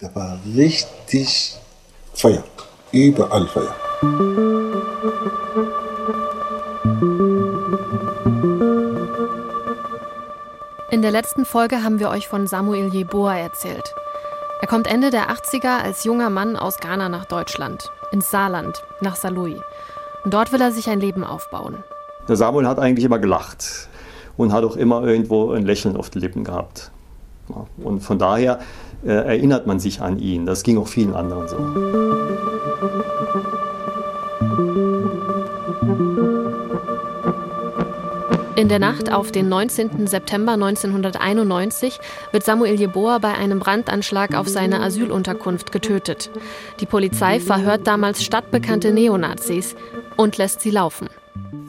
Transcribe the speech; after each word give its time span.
Da 0.00 0.14
war 0.14 0.38
richtig 0.56 1.56
Feuer. 2.14 2.44
Überall 2.92 3.48
Feuer. 3.48 3.74
In 10.92 11.02
der 11.02 11.10
letzten 11.10 11.44
Folge 11.44 11.82
haben 11.82 11.98
wir 11.98 12.10
euch 12.10 12.28
von 12.28 12.46
Samuel 12.46 12.94
Jeboa 12.94 13.38
erzählt. 13.38 13.92
Er 14.60 14.68
kommt 14.68 14.86
Ende 14.86 15.10
der 15.10 15.30
80er 15.30 15.82
als 15.82 16.04
junger 16.04 16.30
Mann 16.30 16.54
aus 16.54 16.78
Ghana 16.78 17.08
nach 17.08 17.24
Deutschland, 17.24 17.90
ins 18.12 18.30
Saarland, 18.30 18.84
nach 19.00 19.16
Saarlouis. 19.16 19.60
Und 20.22 20.32
dort 20.32 20.52
will 20.52 20.60
er 20.60 20.70
sich 20.70 20.88
ein 20.88 21.00
Leben 21.00 21.24
aufbauen. 21.24 21.82
Der 22.28 22.36
Samuel 22.36 22.68
hat 22.68 22.78
eigentlich 22.78 23.04
immer 23.04 23.18
gelacht 23.18 23.88
und 24.36 24.52
hat 24.52 24.62
auch 24.62 24.76
immer 24.76 25.02
irgendwo 25.02 25.50
ein 25.50 25.66
Lächeln 25.66 25.96
auf 25.96 26.08
den 26.08 26.22
Lippen 26.22 26.44
gehabt. 26.44 26.92
Und 27.78 28.00
von 28.00 28.18
daher 28.18 28.60
äh, 29.04 29.10
erinnert 29.10 29.66
man 29.66 29.78
sich 29.78 30.00
an 30.00 30.18
ihn. 30.18 30.46
Das 30.46 30.62
ging 30.62 30.78
auch 30.78 30.88
vielen 30.88 31.14
anderen 31.14 31.48
so. 31.48 31.56
In 38.58 38.68
der 38.68 38.80
Nacht 38.80 39.12
auf 39.12 39.30
den 39.30 39.48
19. 39.48 40.08
September 40.08 40.54
1991 40.54 42.00
wird 42.32 42.42
Samuel 42.42 42.74
Jeboa 42.74 43.18
bei 43.18 43.32
einem 43.34 43.60
Brandanschlag 43.60 44.34
auf 44.34 44.48
seine 44.48 44.82
Asylunterkunft 44.82 45.70
getötet. 45.70 46.28
Die 46.80 46.86
Polizei 46.86 47.38
verhört 47.38 47.86
damals 47.86 48.24
stadtbekannte 48.24 48.92
Neonazis 48.92 49.76
und 50.16 50.38
lässt 50.38 50.60
sie 50.60 50.72
laufen. 50.72 51.08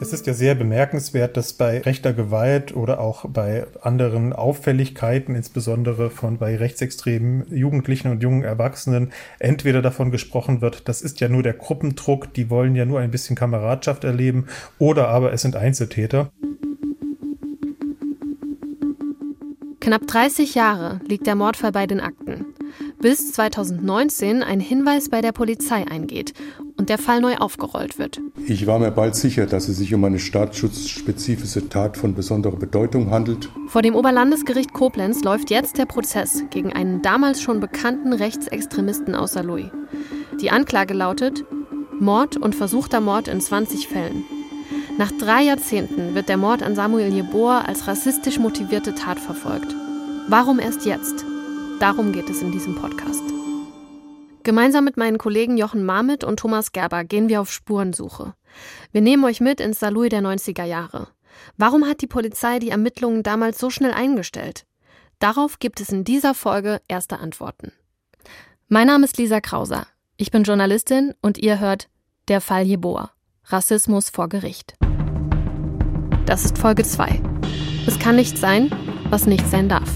Es 0.00 0.14
ist 0.14 0.26
ja 0.26 0.32
sehr 0.32 0.54
bemerkenswert, 0.54 1.36
dass 1.36 1.52
bei 1.52 1.78
rechter 1.78 2.14
Gewalt 2.14 2.74
oder 2.74 3.00
auch 3.00 3.26
bei 3.28 3.66
anderen 3.82 4.32
Auffälligkeiten, 4.32 5.34
insbesondere 5.34 6.08
von 6.08 6.38
bei 6.38 6.56
rechtsextremen 6.56 7.54
Jugendlichen 7.54 8.10
und 8.10 8.22
jungen 8.22 8.42
Erwachsenen, 8.42 9.12
entweder 9.38 9.82
davon 9.82 10.10
gesprochen 10.10 10.62
wird, 10.62 10.88
das 10.88 11.02
ist 11.02 11.20
ja 11.20 11.28
nur 11.28 11.42
der 11.42 11.52
Gruppendruck, 11.52 12.32
die 12.32 12.48
wollen 12.48 12.74
ja 12.76 12.86
nur 12.86 13.00
ein 13.00 13.10
bisschen 13.10 13.36
Kameradschaft 13.36 14.04
erleben, 14.04 14.46
oder 14.78 15.08
aber 15.08 15.34
es 15.34 15.42
sind 15.42 15.54
Einzeltäter. 15.54 16.30
Knapp 19.80 20.06
30 20.06 20.54
Jahre 20.54 21.00
liegt 21.06 21.26
der 21.26 21.34
Mordfall 21.34 21.72
bei 21.72 21.86
den 21.86 22.00
Akten. 22.00 22.46
Bis 23.00 23.32
2019 23.32 24.42
ein 24.42 24.60
Hinweis 24.60 25.08
bei 25.08 25.20
der 25.20 25.32
Polizei 25.32 25.86
eingeht 25.86 26.34
der 26.90 26.98
Fall 26.98 27.20
neu 27.20 27.36
aufgerollt 27.36 27.98
wird. 27.98 28.20
Ich 28.46 28.66
war 28.66 28.78
mir 28.78 28.90
bald 28.90 29.14
sicher, 29.14 29.46
dass 29.46 29.68
es 29.68 29.78
sich 29.78 29.94
um 29.94 30.04
eine 30.04 30.18
staatsschutzspezifische 30.18 31.68
Tat 31.68 31.96
von 31.96 32.14
besonderer 32.14 32.56
Bedeutung 32.56 33.10
handelt. 33.10 33.48
Vor 33.68 33.80
dem 33.80 33.94
Oberlandesgericht 33.94 34.72
Koblenz 34.72 35.22
läuft 35.22 35.50
jetzt 35.50 35.78
der 35.78 35.86
Prozess 35.86 36.44
gegen 36.50 36.72
einen 36.72 37.00
damals 37.00 37.40
schon 37.40 37.60
bekannten 37.60 38.12
Rechtsextremisten 38.12 39.14
aus 39.14 39.32
Saarlouis. 39.32 39.70
Die 40.40 40.50
Anklage 40.50 40.92
lautet 40.92 41.44
Mord 42.00 42.36
und 42.36 42.54
versuchter 42.54 43.00
Mord 43.00 43.28
in 43.28 43.40
20 43.40 43.86
Fällen. 43.86 44.24
Nach 44.98 45.12
drei 45.12 45.44
Jahrzehnten 45.44 46.14
wird 46.14 46.28
der 46.28 46.36
Mord 46.36 46.62
an 46.62 46.74
Samuel 46.74 47.12
Jeboa 47.12 47.60
als 47.60 47.86
rassistisch 47.86 48.38
motivierte 48.38 48.94
Tat 48.94 49.20
verfolgt. 49.20 49.74
Warum 50.28 50.58
erst 50.58 50.86
jetzt? 50.86 51.24
Darum 51.78 52.12
geht 52.12 52.28
es 52.28 52.42
in 52.42 52.50
diesem 52.50 52.74
Podcast. 52.74 53.22
Gemeinsam 54.42 54.84
mit 54.84 54.96
meinen 54.96 55.18
Kollegen 55.18 55.58
Jochen 55.58 55.84
Marmit 55.84 56.24
und 56.24 56.38
Thomas 56.38 56.72
Gerber 56.72 57.04
gehen 57.04 57.28
wir 57.28 57.40
auf 57.40 57.52
Spurensuche. 57.52 58.34
Wir 58.92 59.00
nehmen 59.00 59.24
euch 59.24 59.40
mit 59.40 59.60
ins 59.60 59.80
Saarlouis 59.80 60.08
der 60.08 60.22
90er 60.22 60.64
Jahre. 60.64 61.08
Warum 61.56 61.86
hat 61.86 62.00
die 62.00 62.06
Polizei 62.06 62.58
die 62.58 62.70
Ermittlungen 62.70 63.22
damals 63.22 63.58
so 63.58 63.70
schnell 63.70 63.92
eingestellt? 63.92 64.66
Darauf 65.18 65.58
gibt 65.58 65.80
es 65.80 65.90
in 65.90 66.04
dieser 66.04 66.34
Folge 66.34 66.80
erste 66.88 67.18
Antworten. 67.18 67.72
Mein 68.68 68.86
Name 68.86 69.04
ist 69.04 69.18
Lisa 69.18 69.40
Krauser. 69.40 69.86
Ich 70.16 70.30
bin 70.30 70.44
Journalistin 70.44 71.14
und 71.20 71.38
ihr 71.38 71.60
hört 71.60 71.88
Der 72.28 72.40
Fall 72.40 72.64
Jeboa. 72.64 73.10
Rassismus 73.44 74.10
vor 74.10 74.28
Gericht. 74.28 74.74
Das 76.24 76.44
ist 76.44 76.56
Folge 76.58 76.84
2. 76.84 77.20
Es 77.86 77.98
kann 77.98 78.16
nicht 78.16 78.38
sein, 78.38 78.70
was 79.10 79.26
nicht 79.26 79.46
sein 79.48 79.68
darf. 79.68 79.90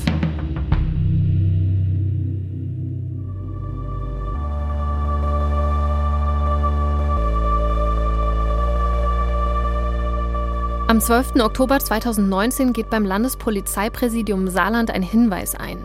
Am 10.95 11.01
12. 11.01 11.41
Oktober 11.41 11.81
2019 11.81 12.73
geht 12.73 12.89
beim 12.89 13.05
Landespolizeipräsidium 13.05 14.47
Saarland 14.47 14.93
ein 14.93 15.03
Hinweis 15.03 15.57
ein 15.57 15.85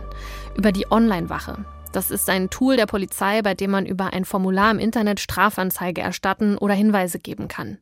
über 0.56 0.70
die 0.70 0.88
Online-Wache. 0.88 1.64
Das 1.90 2.12
ist 2.12 2.30
ein 2.30 2.48
Tool 2.48 2.76
der 2.76 2.86
Polizei, 2.86 3.42
bei 3.42 3.54
dem 3.54 3.72
man 3.72 3.86
über 3.86 4.12
ein 4.12 4.24
Formular 4.24 4.70
im 4.70 4.78
Internet 4.78 5.18
Strafanzeige 5.18 6.00
erstatten 6.00 6.56
oder 6.56 6.74
Hinweise 6.74 7.18
geben 7.18 7.48
kann. 7.48 7.78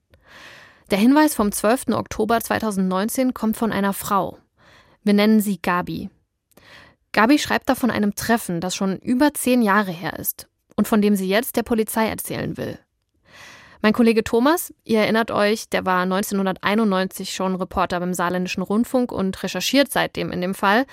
Der 0.91 0.97
Hinweis 0.97 1.35
vom 1.35 1.53
12. 1.53 1.89
Oktober 1.89 2.41
2019 2.41 3.35
kommt 3.35 3.59
von 3.59 3.73
einer 3.73 3.93
Frau. 3.93 4.39
Wir 5.05 5.13
nennen 5.13 5.43
sie 5.43 5.61
Gabi. 5.61 6.09
Gabi 7.13 7.39
schreibt 7.39 7.69
da 7.69 7.75
von 7.75 7.91
einem 7.91 8.15
Treffen, 8.15 8.63
das 8.63 8.75
schon 8.75 8.97
über 9.01 9.35
zehn 9.35 9.61
Jahre 9.61 9.93
her 9.93 10.19
ist 10.19 10.49
und 10.77 10.89
von 10.89 11.03
dem 11.03 11.15
sie 11.15 11.29
jetzt 11.29 11.57
der 11.57 11.63
Polizei 11.63 12.09
erzählen 12.09 12.57
will. 12.57 12.79
Mein 13.81 13.93
Kollege 13.93 14.25
Thomas, 14.25 14.75
ihr 14.85 15.01
erinnert 15.01 15.31
euch, 15.31 15.69
der 15.69 15.87
war 15.87 16.03
1991 16.03 17.33
schon 17.33 17.55
Reporter 17.55 18.01
beim 18.01 18.13
Saarländischen 18.13 18.63
Rundfunk 18.63 19.13
und 19.13 19.41
recherchiert 19.43 19.93
seitdem 19.93 20.33
in 20.33 20.41
dem 20.41 20.55
Fall. 20.55 20.85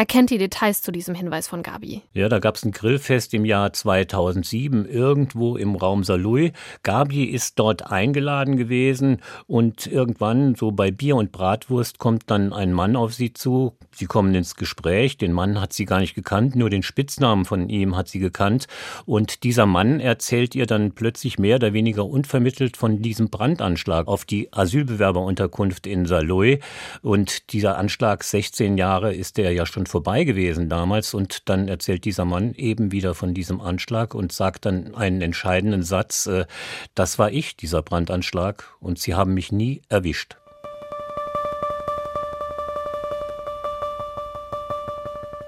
Er 0.00 0.06
kennt 0.06 0.30
die 0.30 0.38
Details 0.38 0.80
zu 0.80 0.92
diesem 0.92 1.14
Hinweis 1.14 1.46
von 1.46 1.62
Gabi. 1.62 2.00
Ja, 2.14 2.30
da 2.30 2.38
gab 2.38 2.56
es 2.56 2.64
ein 2.64 2.72
Grillfest 2.72 3.34
im 3.34 3.44
Jahr 3.44 3.74
2007 3.74 4.86
irgendwo 4.86 5.58
im 5.58 5.74
Raum 5.76 6.04
Saarlouis. 6.04 6.52
Gabi 6.82 7.24
ist 7.24 7.58
dort 7.58 7.92
eingeladen 7.92 8.56
gewesen 8.56 9.20
und 9.46 9.86
irgendwann 9.86 10.54
so 10.54 10.72
bei 10.72 10.90
Bier 10.90 11.16
und 11.16 11.32
Bratwurst 11.32 11.98
kommt 11.98 12.30
dann 12.30 12.54
ein 12.54 12.72
Mann 12.72 12.96
auf 12.96 13.12
sie 13.12 13.34
zu. 13.34 13.76
Sie 13.92 14.06
kommen 14.06 14.34
ins 14.34 14.54
Gespräch. 14.54 15.18
Den 15.18 15.32
Mann 15.34 15.60
hat 15.60 15.74
sie 15.74 15.84
gar 15.84 16.00
nicht 16.00 16.14
gekannt, 16.14 16.56
nur 16.56 16.70
den 16.70 16.82
Spitznamen 16.82 17.44
von 17.44 17.68
ihm 17.68 17.94
hat 17.94 18.08
sie 18.08 18.20
gekannt. 18.20 18.68
Und 19.04 19.42
dieser 19.42 19.66
Mann 19.66 20.00
erzählt 20.00 20.54
ihr 20.54 20.64
dann 20.64 20.92
plötzlich 20.92 21.38
mehr 21.38 21.56
oder 21.56 21.74
weniger 21.74 22.06
unvermittelt 22.06 22.78
von 22.78 23.02
diesem 23.02 23.28
Brandanschlag 23.28 24.08
auf 24.08 24.24
die 24.24 24.50
Asylbewerberunterkunft 24.50 25.86
in 25.86 26.06
Saarlouis. 26.06 26.60
Und 27.02 27.52
dieser 27.52 27.76
Anschlag, 27.76 28.24
16 28.24 28.78
Jahre 28.78 29.12
ist 29.12 29.36
der 29.36 29.52
ja 29.52 29.66
schon 29.66 29.89
vorbei 29.90 30.24
gewesen 30.24 30.68
damals 30.68 31.12
und 31.12 31.48
dann 31.48 31.68
erzählt 31.68 32.04
dieser 32.04 32.24
Mann 32.24 32.54
eben 32.54 32.92
wieder 32.92 33.14
von 33.14 33.34
diesem 33.34 33.60
Anschlag 33.60 34.14
und 34.14 34.32
sagt 34.32 34.64
dann 34.64 34.94
einen 34.94 35.20
entscheidenden 35.20 35.82
Satz, 35.82 36.26
äh, 36.26 36.46
das 36.94 37.18
war 37.18 37.30
ich, 37.30 37.56
dieser 37.56 37.82
Brandanschlag, 37.82 38.64
und 38.80 38.98
sie 38.98 39.14
haben 39.14 39.34
mich 39.34 39.52
nie 39.52 39.82
erwischt. 39.88 40.36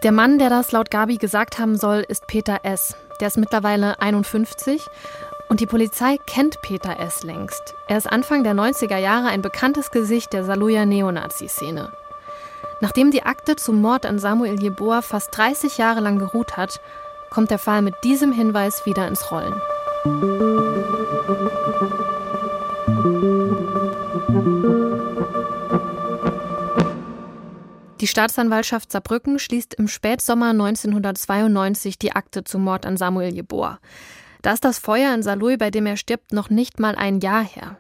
Der 0.02 0.12
Mann, 0.12 0.40
der 0.40 0.50
das 0.50 0.72
laut 0.72 0.90
Gabi 0.90 1.16
gesagt 1.16 1.60
haben 1.60 1.76
soll, 1.76 2.04
ist 2.08 2.26
Peter 2.26 2.64
S. 2.64 2.96
Der 3.20 3.28
ist 3.28 3.38
mittlerweile 3.38 4.00
51 4.00 4.82
und 5.48 5.60
die 5.60 5.66
Polizei 5.66 6.16
kennt 6.26 6.60
Peter 6.62 6.98
S. 6.98 7.22
längst. 7.22 7.74
Er 7.86 7.98
ist 7.98 8.10
Anfang 8.10 8.42
der 8.42 8.54
90er 8.54 8.96
Jahre 8.96 9.28
ein 9.28 9.42
bekanntes 9.42 9.92
Gesicht 9.92 10.32
der 10.32 10.44
Saluja 10.44 10.86
Neonazi-Szene. 10.86 11.92
Nachdem 12.82 13.12
die 13.12 13.22
Akte 13.22 13.54
zum 13.54 13.80
Mord 13.80 14.04
an 14.06 14.18
Samuel 14.18 14.60
Jeboa 14.60 15.02
fast 15.02 15.28
30 15.38 15.78
Jahre 15.78 16.00
lang 16.00 16.18
geruht 16.18 16.56
hat, 16.56 16.80
kommt 17.30 17.52
der 17.52 17.60
Fall 17.60 17.80
mit 17.80 17.94
diesem 18.02 18.32
Hinweis 18.32 18.84
wieder 18.84 19.06
ins 19.06 19.30
Rollen. 19.30 19.54
Die 28.00 28.08
Staatsanwaltschaft 28.08 28.90
Saarbrücken 28.90 29.38
schließt 29.38 29.74
im 29.74 29.86
Spätsommer 29.86 30.50
1992 30.50 32.00
die 32.00 32.16
Akte 32.16 32.42
zum 32.42 32.64
Mord 32.64 32.84
an 32.84 32.96
Samuel 32.96 33.32
Jeboa. 33.32 33.78
Da 34.42 34.54
ist 34.54 34.64
das 34.64 34.80
Feuer 34.80 35.14
in 35.14 35.22
Saarlouis, 35.22 35.56
bei 35.56 35.70
dem 35.70 35.86
er 35.86 35.96
stirbt, 35.96 36.32
noch 36.32 36.50
nicht 36.50 36.80
mal 36.80 36.96
ein 36.96 37.20
Jahr 37.20 37.44
her. 37.44 37.76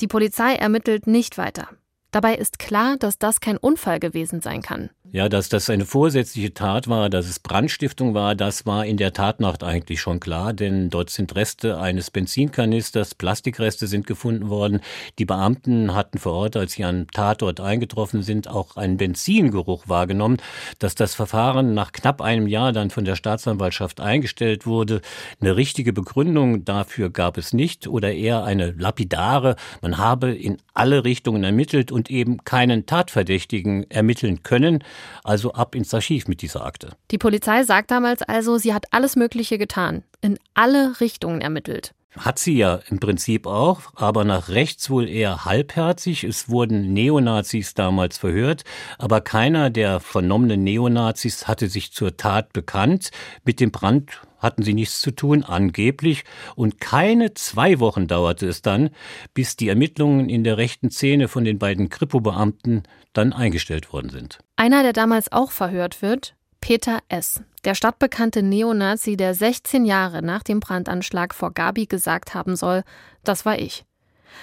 Die 0.00 0.06
Polizei 0.06 0.54
ermittelt 0.54 1.08
nicht 1.08 1.38
weiter. 1.38 1.70
Dabei 2.12 2.34
ist 2.34 2.58
klar, 2.58 2.96
dass 2.98 3.18
das 3.18 3.40
kein 3.40 3.56
Unfall 3.56 3.98
gewesen 3.98 4.42
sein 4.42 4.62
kann. 4.62 4.90
Ja, 5.14 5.28
dass 5.28 5.50
das 5.50 5.68
eine 5.68 5.84
vorsätzliche 5.84 6.54
Tat 6.54 6.88
war, 6.88 7.10
dass 7.10 7.28
es 7.28 7.38
Brandstiftung 7.38 8.14
war, 8.14 8.34
das 8.34 8.64
war 8.64 8.86
in 8.86 8.96
der 8.96 9.12
Tatnacht 9.12 9.62
eigentlich 9.62 10.00
schon 10.00 10.20
klar, 10.20 10.54
denn 10.54 10.88
dort 10.88 11.10
sind 11.10 11.36
Reste 11.36 11.78
eines 11.78 12.10
Benzinkanisters, 12.10 13.14
Plastikreste 13.14 13.86
sind 13.88 14.06
gefunden 14.06 14.48
worden. 14.48 14.80
Die 15.18 15.26
Beamten 15.26 15.94
hatten 15.94 16.16
vor 16.16 16.32
Ort, 16.32 16.56
als 16.56 16.72
sie 16.72 16.84
am 16.84 17.10
Tatort 17.10 17.60
eingetroffen 17.60 18.22
sind, 18.22 18.48
auch 18.48 18.78
einen 18.78 18.96
Benzingeruch 18.96 19.86
wahrgenommen. 19.86 20.38
Dass 20.78 20.94
das 20.94 21.14
Verfahren 21.14 21.74
nach 21.74 21.92
knapp 21.92 22.22
einem 22.22 22.46
Jahr 22.46 22.72
dann 22.72 22.88
von 22.88 23.04
der 23.04 23.16
Staatsanwaltschaft 23.16 24.00
eingestellt 24.00 24.64
wurde, 24.64 25.02
eine 25.42 25.56
richtige 25.56 25.92
Begründung 25.92 26.64
dafür 26.64 27.10
gab 27.10 27.36
es 27.36 27.52
nicht 27.52 27.86
oder 27.86 28.14
eher 28.14 28.44
eine 28.44 28.70
lapidare, 28.70 29.56
man 29.82 29.98
habe 29.98 30.32
in 30.32 30.56
alle 30.72 31.04
Richtungen 31.04 31.44
ermittelt 31.44 31.92
und 31.92 32.10
eben 32.10 32.44
keinen 32.44 32.86
Tatverdächtigen 32.86 33.90
ermitteln 33.90 34.42
können. 34.42 34.82
Also 35.24 35.52
ab 35.52 35.74
ins 35.74 35.92
Archiv 35.94 36.28
mit 36.28 36.42
dieser 36.42 36.64
Akte. 36.64 36.90
Die 37.10 37.18
Polizei 37.18 37.64
sagt 37.64 37.90
damals 37.90 38.22
also, 38.22 38.58
sie 38.58 38.74
hat 38.74 38.86
alles 38.90 39.16
Mögliche 39.16 39.58
getan, 39.58 40.02
in 40.20 40.38
alle 40.54 41.00
Richtungen 41.00 41.40
ermittelt. 41.40 41.94
Hat 42.18 42.38
sie 42.38 42.58
ja 42.58 42.80
im 42.90 43.00
Prinzip 43.00 43.46
auch, 43.46 43.80
aber 43.94 44.24
nach 44.24 44.50
rechts 44.50 44.90
wohl 44.90 45.08
eher 45.08 45.46
halbherzig. 45.46 46.24
Es 46.24 46.50
wurden 46.50 46.92
Neonazis 46.92 47.72
damals 47.72 48.18
verhört, 48.18 48.64
aber 48.98 49.22
keiner 49.22 49.70
der 49.70 49.98
vernommenen 49.98 50.62
Neonazis 50.62 51.48
hatte 51.48 51.68
sich 51.68 51.92
zur 51.92 52.18
Tat 52.18 52.52
bekannt. 52.52 53.12
Mit 53.44 53.60
dem 53.60 53.70
Brand 53.70 54.20
hatten 54.42 54.62
sie 54.62 54.74
nichts 54.74 55.00
zu 55.00 55.12
tun, 55.12 55.44
angeblich, 55.44 56.24
und 56.56 56.80
keine 56.80 57.34
zwei 57.34 57.78
Wochen 57.80 58.06
dauerte 58.06 58.46
es 58.46 58.60
dann, 58.60 58.90
bis 59.32 59.56
die 59.56 59.68
Ermittlungen 59.68 60.28
in 60.28 60.44
der 60.44 60.58
rechten 60.58 60.90
Szene 60.90 61.28
von 61.28 61.44
den 61.44 61.58
beiden 61.58 61.88
Kripo-Beamten 61.88 62.82
dann 63.12 63.32
eingestellt 63.32 63.92
worden 63.92 64.10
sind. 64.10 64.38
Einer, 64.56 64.82
der 64.82 64.92
damals 64.92 65.30
auch 65.32 65.50
verhört 65.50 66.02
wird, 66.02 66.34
Peter 66.60 67.00
S., 67.08 67.42
der 67.64 67.74
stadtbekannte 67.74 68.42
Neonazi, 68.42 69.16
der 69.16 69.34
16 69.34 69.84
Jahre 69.84 70.22
nach 70.22 70.42
dem 70.42 70.60
Brandanschlag 70.60 71.34
vor 71.34 71.52
Gabi 71.52 71.86
gesagt 71.86 72.34
haben 72.34 72.56
soll, 72.56 72.82
das 73.24 73.44
war 73.46 73.58
ich. 73.58 73.84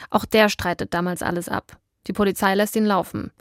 Auch 0.10 0.26
der 0.26 0.50
streitet 0.50 0.94
damals 0.94 1.22
alles 1.22 1.50
ab. 1.50 1.78
Die 2.08 2.14
Polizei 2.14 2.56
lässt 2.56 2.76
ihn 2.76 2.86
laufen. 2.86 3.32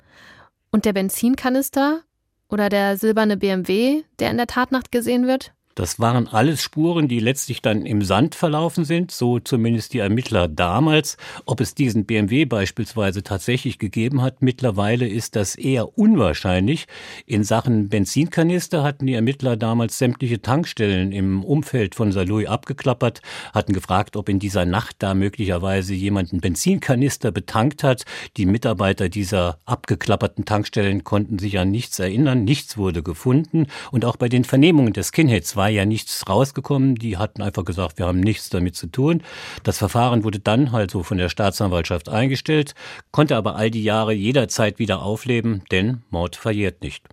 Und 0.70 0.84
der 0.84 0.92
Benzinkanister 0.92 2.02
oder 2.48 2.68
der 2.68 2.96
silberne 2.96 3.36
BMW, 3.36 4.02
der 4.18 4.30
in 4.30 4.36
der 4.36 4.46
Tatnacht 4.46 4.90
gesehen 4.90 5.26
wird? 5.26 5.52
Das 5.78 6.00
waren 6.00 6.26
alles 6.26 6.60
Spuren, 6.60 7.06
die 7.06 7.20
letztlich 7.20 7.62
dann 7.62 7.86
im 7.86 8.02
Sand 8.02 8.34
verlaufen 8.34 8.84
sind, 8.84 9.12
so 9.12 9.38
zumindest 9.38 9.92
die 9.92 10.00
Ermittler 10.00 10.48
damals. 10.48 11.16
Ob 11.46 11.60
es 11.60 11.72
diesen 11.72 12.04
BMW 12.04 12.46
beispielsweise 12.46 13.22
tatsächlich 13.22 13.78
gegeben 13.78 14.20
hat, 14.20 14.42
mittlerweile 14.42 15.06
ist 15.06 15.36
das 15.36 15.54
eher 15.54 15.96
unwahrscheinlich. 15.96 16.88
In 17.26 17.44
Sachen 17.44 17.90
Benzinkanister 17.90 18.82
hatten 18.82 19.06
die 19.06 19.14
Ermittler 19.14 19.56
damals 19.56 19.98
sämtliche 19.98 20.42
Tankstellen 20.42 21.12
im 21.12 21.44
Umfeld 21.44 21.94
von 21.94 22.10
Saarlouis 22.10 22.48
abgeklappert, 22.48 23.22
hatten 23.54 23.72
gefragt, 23.72 24.16
ob 24.16 24.28
in 24.28 24.40
dieser 24.40 24.64
Nacht 24.64 24.96
da 24.98 25.14
möglicherweise 25.14 25.94
jemand 25.94 26.32
einen 26.32 26.40
Benzinkanister 26.40 27.30
betankt 27.30 27.84
hat. 27.84 28.04
Die 28.36 28.46
Mitarbeiter 28.46 29.08
dieser 29.08 29.60
abgeklapperten 29.64 30.44
Tankstellen 30.44 31.04
konnten 31.04 31.38
sich 31.38 31.56
an 31.60 31.70
nichts 31.70 32.00
erinnern, 32.00 32.42
nichts 32.42 32.76
wurde 32.76 33.04
gefunden 33.04 33.68
und 33.92 34.04
auch 34.04 34.16
bei 34.16 34.28
den 34.28 34.42
Vernehmungen 34.42 34.92
des 34.92 35.12
Skinheads 35.12 35.54
war 35.54 35.67
ja 35.68 35.84
nichts 35.84 36.28
rausgekommen. 36.28 36.94
Die 36.94 37.16
hatten 37.16 37.42
einfach 37.42 37.64
gesagt, 37.64 37.98
wir 37.98 38.06
haben 38.06 38.20
nichts 38.20 38.50
damit 38.50 38.76
zu 38.76 38.86
tun. 38.86 39.22
Das 39.62 39.78
Verfahren 39.78 40.24
wurde 40.24 40.40
dann 40.40 40.72
halt 40.72 40.90
so 40.90 41.02
von 41.02 41.18
der 41.18 41.28
Staatsanwaltschaft 41.28 42.08
eingestellt, 42.08 42.74
konnte 43.10 43.36
aber 43.36 43.56
all 43.56 43.70
die 43.70 43.84
Jahre 43.84 44.12
jederzeit 44.12 44.78
wieder 44.78 45.02
aufleben, 45.02 45.62
denn 45.70 46.02
Mord 46.10 46.36
verjährt 46.36 46.82
nicht. 46.82 47.04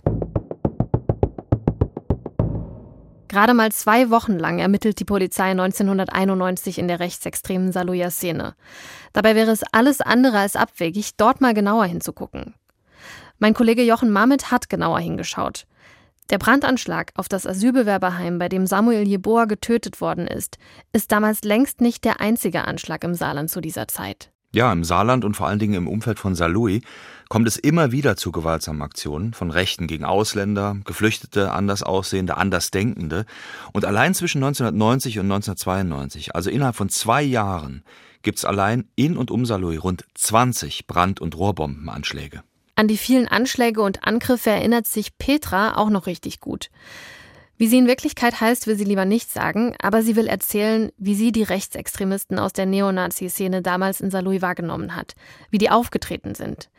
Gerade 3.36 3.54
mal 3.54 3.70
zwei 3.74 4.10
Wochen 4.12 4.40
lang 4.40 4.60
ermittelt 4.60 4.98
die 4.98 5.04
Polizei 5.04 5.52
1991 5.52 6.80
in 6.80 6.88
der 6.88 7.02
rechtsextremen 7.02 7.74
Saluja 7.74 8.10
Szene. 8.10 8.56
Dabei 9.12 9.36
wäre 9.36 9.52
es 9.52 9.62
alles 9.74 10.00
andere 10.00 10.40
als 10.40 10.56
abwegig, 10.56 11.18
dort 11.18 11.42
mal 11.42 11.54
genauer 11.54 11.86
hinzugucken. 11.86 12.54
Mein 13.38 13.54
Kollege 13.54 13.84
Jochen 13.84 14.10
Mamet 14.10 14.52
hat 14.52 14.70
genauer 14.70 15.00
hingeschaut. 15.00 15.68
Der 16.32 16.40
Brandanschlag 16.40 17.12
auf 17.16 17.30
das 17.30 17.46
Asylbewerberheim, 17.46 18.40
bei 18.40 18.50
dem 18.50 18.66
Samuel 18.66 19.08
Jeboa 19.08 19.46
getötet 19.46 20.02
worden 20.02 20.26
ist, 20.26 20.58
ist 20.92 21.12
damals 21.12 21.44
längst 21.44 21.82
nicht 21.82 22.04
der 22.04 22.20
einzige 22.20 22.66
Anschlag 22.66 23.04
im 23.04 23.14
Saarland 23.14 23.52
zu 23.52 23.62
dieser 23.62 23.88
Zeit. 23.88 24.32
Ja, 24.52 24.72
im 24.72 24.84
Saarland 24.84 25.26
und 25.26 25.36
vor 25.36 25.48
allen 25.48 25.60
Dingen 25.60 25.74
im 25.74 25.88
Umfeld 25.88 26.18
von 26.18 26.34
Saarlouis 26.34 26.82
kommt 27.30 27.48
es 27.48 27.58
immer 27.58 27.92
wieder 27.92 28.16
zu 28.16 28.32
gewaltsamen 28.32 28.82
Aktionen 28.82 29.34
von 29.34 29.52
Rechten 29.52 29.86
gegen 29.86 30.06
Ausländer, 30.06 30.78
Geflüchtete, 30.86 31.52
Andersaussehende, 31.52 32.38
Andersdenkende. 32.38 33.26
Und 33.74 33.86
allein 33.86 34.16
zwischen 34.16 34.44
1990 34.44 35.20
und 35.20 35.26
1992, 35.26 36.34
also 36.34 36.50
innerhalb 36.50 36.76
von 36.76 36.90
zwei 36.90 37.22
Jahren, 37.22 37.84
gibt 38.24 38.38
es 38.38 38.46
allein 38.46 38.88
in 38.96 39.18
und 39.18 39.30
um 39.30 39.46
Saarlouis 39.46 39.84
rund 39.84 40.06
20 40.16 40.88
Brand- 40.88 41.20
und 41.20 41.38
Rohrbombenanschläge. 41.38 42.42
An 42.78 42.90
die 42.90 42.98
vielen 42.98 43.28
Anschläge 43.28 43.82
und 43.82 44.06
Angriffe 44.06 44.50
erinnert 44.50 44.86
sich 44.86 45.18
Petra 45.18 45.78
auch 45.78 45.90
noch 45.90 46.08
richtig 46.08 46.42
gut. 46.42 46.70
Wie 47.58 47.68
sie 47.68 47.78
in 47.78 47.88
Wirklichkeit 47.88 48.42
heißt, 48.42 48.68
will 48.68 48.76
sie 48.76 48.84
lieber 48.84 49.06
nicht 49.06 49.32
sagen, 49.32 49.76
aber 49.82 50.02
sie 50.02 50.18
will 50.18 50.28
erzählen, 50.28 50.92
wie 50.98 51.16
sie 51.16 51.32
die 51.32 51.44
Rechtsextremisten 51.44 52.38
aus 52.38 52.52
der 52.52 52.66
Neonazi-Szene 52.66 53.62
damals 53.62 54.02
in 54.02 54.12
Saarlouis 54.12 54.42
wahrgenommen 54.42 54.94
hat, 54.94 55.14
wie 55.52 55.58
die 55.58 55.70
aufgetreten 55.70 56.36
sind. 56.36 56.70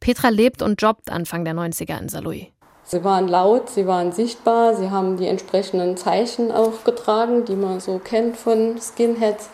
Petra 0.00 0.30
lebt 0.30 0.60
und 0.60 0.82
jobbt 0.82 1.08
Anfang 1.08 1.44
der 1.44 1.54
90er 1.54 2.00
in 2.00 2.08
Saarlouis. 2.08 2.46
Sie 2.82 3.04
waren 3.04 3.28
laut, 3.28 3.70
sie 3.70 3.86
waren 3.86 4.10
sichtbar, 4.10 4.74
sie 4.74 4.90
haben 4.90 5.16
die 5.16 5.28
entsprechenden 5.28 5.96
Zeichen 5.96 6.50
auch 6.50 6.82
getragen, 6.82 7.44
die 7.44 7.54
man 7.54 7.78
so 7.78 8.00
kennt 8.00 8.36
von 8.36 8.80
Skinheads. 8.80 9.48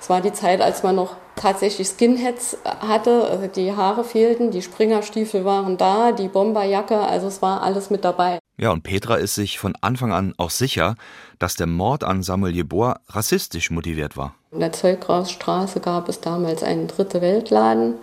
Es 0.00 0.10
war 0.10 0.20
die 0.20 0.34
Zeit, 0.34 0.60
als 0.60 0.82
man 0.82 0.96
noch 0.96 1.16
tatsächlich 1.40 1.88
Skinheads 1.88 2.58
hatte. 2.64 3.24
Also 3.24 3.46
die 3.46 3.72
Haare 3.72 4.04
fehlten, 4.04 4.50
die 4.50 4.62
Springerstiefel 4.62 5.44
waren 5.44 5.76
da, 5.76 6.12
die 6.12 6.28
Bomberjacke, 6.28 6.98
also 6.98 7.26
es 7.28 7.40
war 7.40 7.62
alles 7.62 7.90
mit 7.90 8.04
dabei. 8.04 8.38
Ja, 8.58 8.70
und 8.72 8.82
Petra 8.82 9.14
ist 9.16 9.34
sich 9.34 9.58
von 9.58 9.74
Anfang 9.80 10.12
an 10.12 10.34
auch 10.36 10.50
sicher, 10.50 10.96
dass 11.38 11.54
der 11.54 11.66
Mord 11.66 12.04
an 12.04 12.22
Samuel 12.22 12.54
Jeboa 12.54 13.00
rassistisch 13.08 13.70
motiviert 13.70 14.16
war. 14.16 14.34
In 14.52 14.60
der 14.60 14.72
Zeuggrausstraße 14.72 15.80
gab 15.80 16.08
es 16.10 16.20
damals 16.20 16.62
einen 16.62 16.86
Dritte 16.86 17.22
Weltladen, 17.22 17.94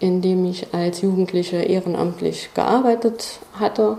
in 0.00 0.22
dem 0.22 0.44
ich 0.46 0.72
als 0.72 1.02
Jugendliche 1.02 1.56
ehrenamtlich 1.56 2.50
gearbeitet 2.54 3.40
hatte. 3.58 3.98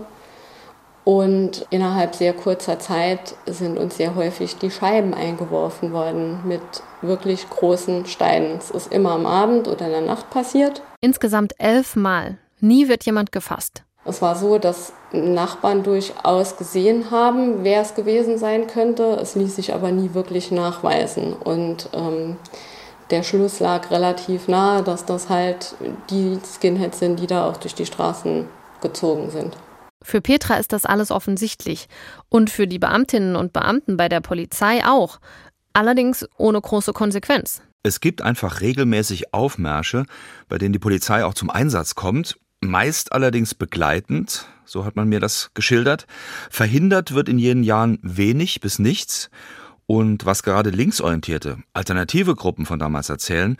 Und 1.04 1.66
innerhalb 1.70 2.14
sehr 2.14 2.34
kurzer 2.34 2.78
Zeit 2.78 3.34
sind 3.46 3.78
uns 3.78 3.96
sehr 3.96 4.14
häufig 4.14 4.56
die 4.56 4.70
Scheiben 4.70 5.14
eingeworfen 5.14 5.92
worden 5.92 6.40
mit 6.44 6.60
wirklich 7.00 7.48
großen 7.48 8.06
Steinen. 8.06 8.58
Es 8.58 8.70
ist 8.70 8.92
immer 8.92 9.12
am 9.12 9.26
Abend 9.26 9.66
oder 9.66 9.86
in 9.86 9.92
der 9.92 10.00
Nacht 10.02 10.30
passiert. 10.30 10.82
Insgesamt 11.00 11.54
elf 11.58 11.96
Mal. 11.96 12.38
Nie 12.60 12.88
wird 12.88 13.04
jemand 13.06 13.32
gefasst. 13.32 13.82
Es 14.04 14.22
war 14.22 14.34
so, 14.34 14.58
dass 14.58 14.92
Nachbarn 15.12 15.82
durchaus 15.82 16.56
gesehen 16.56 17.10
haben, 17.10 17.64
wer 17.64 17.82
es 17.82 17.94
gewesen 17.94 18.38
sein 18.38 18.66
könnte. 18.66 19.18
Es 19.20 19.34
ließ 19.34 19.56
sich 19.56 19.74
aber 19.74 19.92
nie 19.92 20.14
wirklich 20.14 20.50
nachweisen. 20.50 21.32
Und 21.34 21.88
ähm, 21.92 22.36
der 23.10 23.22
Schluss 23.22 23.60
lag 23.60 23.90
relativ 23.90 24.48
nahe, 24.48 24.82
dass 24.82 25.04
das 25.04 25.28
halt 25.28 25.74
die 26.10 26.38
Skinheads 26.44 26.98
sind, 26.98 27.20
die 27.20 27.26
da 27.26 27.48
auch 27.48 27.56
durch 27.56 27.74
die 27.74 27.86
Straßen 27.86 28.46
gezogen 28.80 29.30
sind. 29.30 29.56
Für 30.02 30.20
Petra 30.20 30.54
ist 30.56 30.72
das 30.72 30.86
alles 30.86 31.10
offensichtlich 31.10 31.88
und 32.28 32.50
für 32.50 32.66
die 32.66 32.78
Beamtinnen 32.78 33.36
und 33.36 33.52
Beamten 33.52 33.96
bei 33.96 34.08
der 34.08 34.20
Polizei 34.20 34.84
auch, 34.84 35.20
allerdings 35.72 36.26
ohne 36.36 36.60
große 36.60 36.92
Konsequenz. 36.92 37.62
Es 37.82 38.00
gibt 38.00 38.22
einfach 38.22 38.60
regelmäßig 38.60 39.32
Aufmärsche, 39.32 40.04
bei 40.48 40.58
denen 40.58 40.72
die 40.72 40.78
Polizei 40.78 41.24
auch 41.24 41.34
zum 41.34 41.50
Einsatz 41.50 41.94
kommt, 41.94 42.38
meist 42.60 43.12
allerdings 43.12 43.54
begleitend, 43.54 44.46
so 44.64 44.84
hat 44.84 44.96
man 44.96 45.08
mir 45.08 45.20
das 45.20 45.50
geschildert. 45.54 46.06
Verhindert 46.50 47.14
wird 47.14 47.28
in 47.28 47.38
jenen 47.38 47.64
Jahren 47.64 47.98
wenig 48.02 48.60
bis 48.60 48.78
nichts. 48.78 49.30
Und 49.86 50.24
was 50.24 50.44
gerade 50.44 50.70
linksorientierte, 50.70 51.58
alternative 51.72 52.36
Gruppen 52.36 52.64
von 52.64 52.78
damals 52.78 53.08
erzählen, 53.08 53.56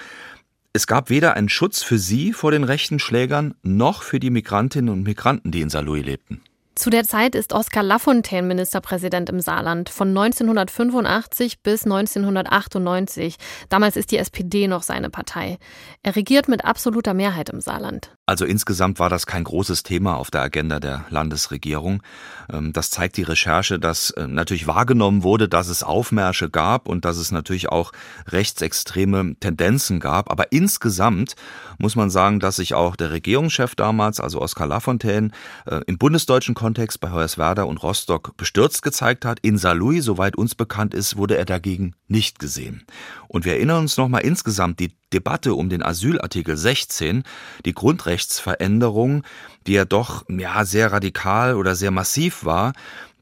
es 0.73 0.87
gab 0.87 1.11
weder 1.11 1.35
einen 1.35 1.49
Schutz 1.49 1.83
für 1.83 1.99
sie 1.99 2.33
vor 2.33 2.53
den 2.53 2.65
rechten 2.65 2.99
Schlägern 2.99 3.55
noch 3.63 4.03
für 4.03 4.21
die 4.21 4.31
Migrantinnen 4.31 4.93
und 4.93 5.03
Migranten, 5.03 5.51
die 5.51 5.63
in 5.63 5.71
Saarlouis 5.71 6.05
lebten. 6.05 6.43
Zu 6.77 6.89
der 6.89 7.05
Zeit 7.05 7.35
ist 7.35 7.53
Oskar 7.53 7.83
Lafontaine 7.83 8.47
Ministerpräsident 8.47 9.29
im 9.29 9.41
Saarland 9.41 9.91
von 9.91 10.09
1985 10.17 11.63
bis 11.63 11.85
1998. 11.85 13.37
Damals 13.69 13.97
ist 13.97 14.13
die 14.13 14.17
SPD 14.17 14.69
noch 14.69 14.83
seine 14.83 15.11
Partei. 15.11 15.59
Er 16.03 16.17
regiert 16.17 16.49
mit 16.49 16.65
absoluter 16.65 17.13
Mehrheit 17.13 17.51
im 17.51 17.61
Saarland. 17.61 18.17
Also 18.31 18.45
insgesamt 18.45 19.01
war 19.01 19.09
das 19.09 19.27
kein 19.27 19.43
großes 19.43 19.83
Thema 19.83 20.17
auf 20.17 20.31
der 20.31 20.43
Agenda 20.43 20.79
der 20.79 21.05
Landesregierung. 21.11 22.01
Ähm, 22.49 22.73
das 22.73 22.89
zeigt 22.89 23.17
die 23.17 23.25
Recherche, 23.25 23.81
dass 23.81 24.13
äh, 24.13 24.29
natürlich 24.29 24.69
wahrgenommen 24.69 25.25
wurde, 25.25 25.49
dass 25.49 25.67
es 25.67 25.83
Aufmärsche 25.83 26.49
gab 26.49 26.89
und 26.89 27.05
dass 27.05 27.17
es 27.17 27.33
natürlich 27.33 27.71
auch 27.71 27.91
rechtsextreme 28.29 29.35
Tendenzen 29.41 29.99
gab. 29.99 30.31
Aber 30.31 30.53
insgesamt 30.53 31.35
muss 31.79 31.97
man 31.97 32.09
sagen, 32.09 32.39
dass 32.39 32.55
sich 32.55 32.73
auch 32.75 32.95
der 32.95 33.11
Regierungschef 33.11 33.75
damals, 33.75 34.21
also 34.21 34.41
Oskar 34.41 34.69
Lafontaine, 34.69 35.33
äh, 35.67 35.81
im 35.89 35.99
bundesdeutschen 35.99 36.55
Kontext 36.55 37.01
bei 37.01 37.11
Hoyerswerda 37.11 37.65
und 37.65 37.83
Rostock 37.83 38.37
bestürzt 38.37 38.83
gezeigt 38.83 39.25
hat. 39.25 39.41
In 39.41 39.59
Saarlouis, 39.59 40.05
soweit 40.05 40.37
uns 40.37 40.55
bekannt 40.55 40.95
ist, 40.95 41.17
wurde 41.17 41.37
er 41.37 41.47
dagegen 41.47 41.97
nicht 42.07 42.39
gesehen. 42.39 42.85
Und 43.27 43.45
wir 43.45 43.55
erinnern 43.55 43.81
uns 43.81 43.97
nochmal 43.97 44.21
insgesamt 44.21 44.79
die 44.79 44.93
Debatte 45.13 45.55
um 45.55 45.69
den 45.69 45.83
Asylartikel 45.83 46.57
16, 46.57 47.25
die 47.65 47.75
Grundrechtsveränderung, 47.75 49.25
die 49.67 49.73
ja 49.73 49.85
doch 49.85 50.25
ja, 50.29 50.65
sehr 50.65 50.93
radikal 50.93 51.57
oder 51.57 51.75
sehr 51.75 51.91
massiv 51.91 52.45
war. 52.45 52.73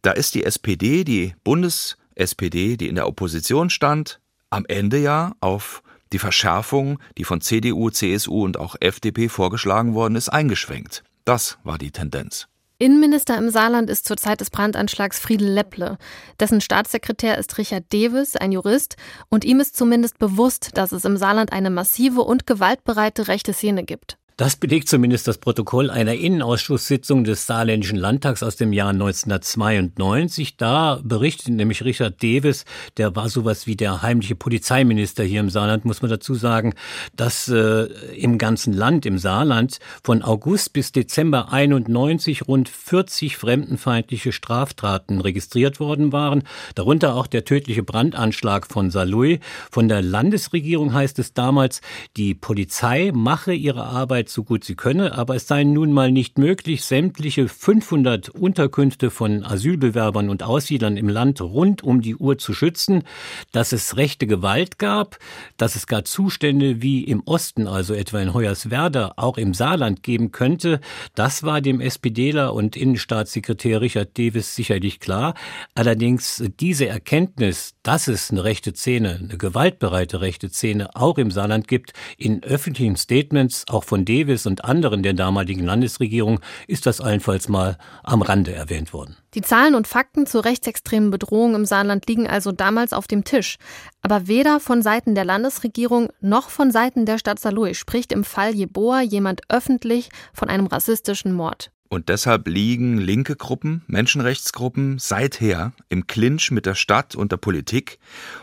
Da 0.03 0.13
ist 0.13 0.35
die 0.35 0.45
SPD, 0.45 1.05
die 1.05 1.35
Bundes-SPD, 1.45 2.77
die 2.77 2.89
in 2.89 2.95
der 2.95 3.09
Opposition 3.09 3.71
stand, 3.71 4.21
am 4.51 4.65
Ende 4.67 4.99
ja 4.99 5.33
auf 5.41 5.83
die 6.13 6.19
Verschärfung, 6.19 6.99
die 7.17 7.25
von 7.25 7.41
CDU, 7.41 7.91
CSU 7.91 8.45
und 8.45 8.59
auch 8.59 8.77
FDP 8.81 9.29
vorgeschlagen 9.29 9.95
worden 9.95 10.17
ist, 10.17 10.29
eingeschwenkt. 10.29 11.05
Das 11.25 11.59
war 11.65 11.79
die 11.79 11.91
Tendenz. 11.91 12.48
Innenminister 12.81 13.37
im 13.37 13.51
Saarland 13.51 13.91
ist 13.91 14.07
zur 14.07 14.17
Zeit 14.17 14.41
des 14.41 14.51
Brandanschlags 14.51 15.19
Friedel 15.19 15.49
Lepple. 15.49 15.99
Dessen 16.39 16.61
Staatssekretär 16.61 17.37
ist 17.37 17.59
Richard 17.59 17.93
Dewes, 17.93 18.37
ein 18.37 18.53
Jurist, 18.53 18.97
und 19.29 19.45
ihm 19.45 19.59
ist 19.59 19.77
zumindest 19.77 20.21
bewusst, 20.21 20.77
dass 20.77 20.93
es 20.93 21.05
im 21.05 21.17
Saarland 21.17 21.53
eine 21.53 21.71
massive 21.71 22.21
und 22.21 22.47
gewaltbereite 22.47 23.27
rechte 23.27 23.53
Szene 23.53 23.83
gibt. 23.83 24.17
Das 24.39 24.55
belegt 24.55 24.89
zumindest 24.89 25.27
das 25.27 25.39
Protokoll 25.39 25.91
einer 25.91 26.15
Innenausschusssitzung 26.15 27.25
des 27.25 27.47
Saarländischen 27.47 27.99
Landtags 27.99 28.45
aus 28.45 28.55
dem 28.55 28.73
Jahr 28.73 28.91
1992. 28.91 30.57
Da 30.57 31.01
berichtet 31.03 31.49
nämlich 31.49 31.85
Richard 31.85 32.23
Dewes, 32.23 32.65
der 32.99 33.17
war 33.17 33.31
sowas 33.31 33.67
wie 33.67 33.75
der 33.75 34.01
heimliche 34.01 34.37
Polizeiminister 34.37 35.25
hier 35.25 35.41
im 35.41 35.51
Saarland, 35.51 35.85
muss 35.85 36.03
man 36.03 36.11
dazu 36.13 36.35
sagen, 36.35 36.75
dass 37.17 37.49
äh, 37.49 37.87
im 38.15 38.39
ganzen 38.39 38.73
Land, 38.75 39.07
im 39.07 39.19
Saarland, 39.19 39.81
von 40.05 40.23
August 40.23 40.73
bis 40.73 40.93
Dezember 40.93 41.53
91 41.53 42.47
rund 42.47 42.69
40 42.69 43.37
fremdenfeindliche 43.37 44.31
Straftaten 44.31 45.21
registriert 45.21 45.81
worden 45.81 46.13
waren, 46.13 46.45
darunter 46.77 47.17
auch 47.17 47.27
der 47.27 47.45
tödliche 47.45 47.83
Brandanschlag 47.83 48.69
von 48.69 48.93
Saarlouis. 48.93 49.41
Von 49.73 49.89
der 49.89 50.01
Landesregierung 50.01 50.95
heißt 50.95 51.19
es 51.19 51.33
damals, 51.33 51.81
die 52.17 52.37
Polizei 52.37 53.11
mache 53.13 53.53
ihre 53.53 53.83
Arbeit 53.83 54.28
Arbeit 54.29 54.31
so 54.31 54.45
gut 54.45 54.65
sie 54.65 54.75
könne, 54.75 55.17
aber 55.17 55.37
es 55.37 55.47
sei 55.47 55.65
nun 55.65 55.93
mal 55.93 56.13
nicht 56.13 56.39
möglich, 56.39 56.85
sämtliche 56.85 57.49
500 57.49 58.29
Unterkünfte 58.29 59.11
von 59.11 59.43
Asylbewerbern 59.43 60.29
und 60.29 60.43
Aussiedlern 60.43 60.97
im 60.97 61.09
Land 61.09 61.41
rund 61.41 61.83
um 61.83 62.03
die 62.03 62.15
Uhr 62.15 62.37
zu 62.37 62.53
schützen, 62.53 63.05
dass 63.53 63.73
es 63.73 63.97
rechte 63.97 64.27
Gewalt 64.27 64.79
gab, 64.79 65.19
dass 65.57 65.77
es 65.77 65.87
gar 65.87 66.05
Zustände 66.05 66.83
wie 66.83 67.05
im 67.05 67.23
Osten, 67.25 67.67
also 67.67 67.95
etwa 67.95 68.21
in 68.21 68.35
Hoyerswerda, 68.35 69.15
auch 69.17 69.39
im 69.39 69.55
Saarland 69.55 70.03
geben 70.03 70.31
könnte, 70.31 70.81
das 71.15 71.43
war 71.43 71.61
dem 71.61 71.81
SPDler 71.81 72.53
und 72.53 72.77
Innenstaatssekretär 72.77 73.81
Richard 73.81 74.19
Davis 74.19 74.55
sicherlich 74.55 75.01
klar. 75.01 75.35
Allerdings 75.75 76.45
diese 76.61 76.87
Erkenntnis, 76.87 77.75
dass 77.83 78.09
es 78.09 78.31
eine 78.31 78.45
rechte 78.45 78.75
Szene, 78.75 79.21
eine 79.23 79.39
gewaltbereite 79.39 80.21
rechte 80.21 80.51
Szene 80.51 80.95
auch 80.95 81.17
im 81.19 81.31
Saarland 81.31 81.67
gibt, 81.67 81.93
in 82.19 82.43
öffentlichen 82.43 82.97
Statements 82.97 83.65
auch 83.69 83.85
von 83.85 84.05
dem 84.05 84.18
Davis 84.19 84.47
und 84.47 84.65
anderen 84.65 85.03
der 85.03 85.15
damaligen 85.15 85.65
Landesregierung 85.65 86.41
ist 86.67 86.87
das 86.87 87.01
allenfalls 87.01 87.49
mal 87.49 87.79
am 88.03 88.23
Rande 88.23 88.53
erwähnt 88.53 88.93
worden. 88.93 89.17
Die 89.35 89.43
Zahlen 89.43 89.77
und 89.77 89.87
Fakten 89.87 90.27
zur 90.27 90.45
rechtsextremen 90.45 91.11
Bedrohung 91.11 91.55
im 91.55 91.65
Saarland 91.65 92.09
liegen 92.09 92.27
also 92.27 92.51
damals 92.51 92.93
auf 92.93 93.07
dem 93.07 93.23
Tisch. 93.23 93.59
Aber 94.03 94.27
weder 94.27 94.59
von 94.59 94.83
Seiten 94.83 95.15
der 95.15 95.25
Landesregierung 95.25 96.11
noch 96.21 96.51
von 96.51 96.73
Seiten 96.73 97.07
der 97.07 97.19
Stadt 97.19 97.39
Saarlouis 97.39 97.77
spricht 97.77 98.13
im 98.13 98.25
Fall 98.25 98.55
Jeboa 98.55 99.03
jemand 99.03 99.43
öffentlich 99.49 100.09
von 100.33 100.49
einem 100.49 100.67
rassistischen 100.67 101.33
Mord. 101.33 101.71
Und 101.89 102.09
deshalb 102.09 102.49
liegen 102.49 102.99
linke 102.99 103.37
Gruppen, 103.37 103.83
Menschenrechtsgruppen 103.87 104.99
seither 104.99 105.73
im 105.89 106.07
Clinch 106.07 106.51
mit 106.51 106.67
der 106.67 106.75
Stadt 106.75 107.15
und 107.15 107.33
der 107.33 107.39
Politik. 107.39 107.99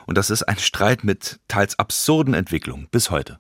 Und 0.08 0.18
das 0.18 0.30
ist 0.30 0.44
ein 0.44 0.58
Streit 0.58 1.04
mit 1.04 1.40
teils 1.48 1.78
absurden 1.78 2.34
Entwicklungen 2.34 2.88
bis 2.90 3.12
heute. 3.12 3.40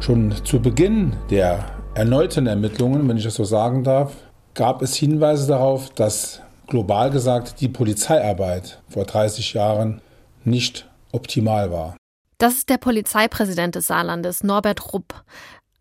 Schon 0.00 0.34
zu 0.46 0.60
Beginn 0.60 1.12
der 1.28 1.66
erneuten 1.94 2.46
Ermittlungen, 2.46 3.06
wenn 3.06 3.18
ich 3.18 3.24
das 3.24 3.34
so 3.34 3.44
sagen 3.44 3.84
darf, 3.84 4.16
gab 4.54 4.80
es 4.80 4.96
Hinweise 4.96 5.46
darauf, 5.46 5.90
dass 5.90 6.40
global 6.66 7.10
gesagt 7.10 7.60
die 7.60 7.68
Polizeiarbeit 7.68 8.80
vor 8.88 9.04
30 9.04 9.52
Jahren 9.52 10.00
nicht 10.42 10.88
optimal 11.12 11.70
war. 11.70 11.96
Das 12.38 12.54
ist 12.54 12.70
der 12.70 12.78
Polizeipräsident 12.78 13.74
des 13.74 13.88
Saarlandes, 13.88 14.42
Norbert 14.42 14.94
Rupp. 14.94 15.22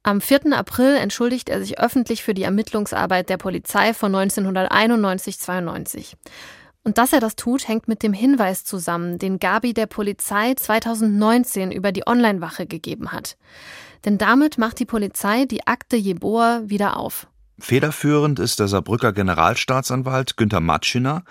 Am 0.03 0.19
4. 0.19 0.51
April 0.51 0.97
entschuldigt 0.97 1.47
er 1.47 1.61
sich 1.61 1.79
öffentlich 1.79 2.21
für 2.21 2.33
die 2.33 2.43
Ermittlungsarbeit 2.43 3.29
der 3.29 3.37
Polizei 3.37 3.93
von 3.93 4.13
1991-92. 4.13 6.15
Und 6.83 6.97
dass 6.97 7.13
er 7.13 7.21
das 7.21 7.37
tut, 7.37 7.69
hängt 7.69 7.87
mit 7.87 8.03
dem 8.03 8.13
Hinweis 8.13 8.65
zusammen, 8.65 9.17
den 9.17 9.39
Gabi 9.39 9.73
der 9.73 9.85
Polizei 9.85 10.55
2019 10.55 11.71
über 11.71 11.93
die 11.93 12.05
Online-Wache 12.05 12.65
gegeben 12.65 13.13
hat. 13.13 13.37
Denn 14.05 14.17
damit 14.17 14.57
macht 14.57 14.79
die 14.79 14.85
Polizei 14.85 15.45
die 15.45 15.67
Akte 15.67 15.95
Jeboa 15.95 16.61
wieder 16.65 16.97
auf. 16.97 17.27
Federführend 17.59 18.39
ist 18.39 18.59
der 18.59 18.69
Saarbrücker 18.69 19.11
Generalstaatsanwalt 19.11 20.37
Günter 20.37 20.61
Matschiner 20.61 21.23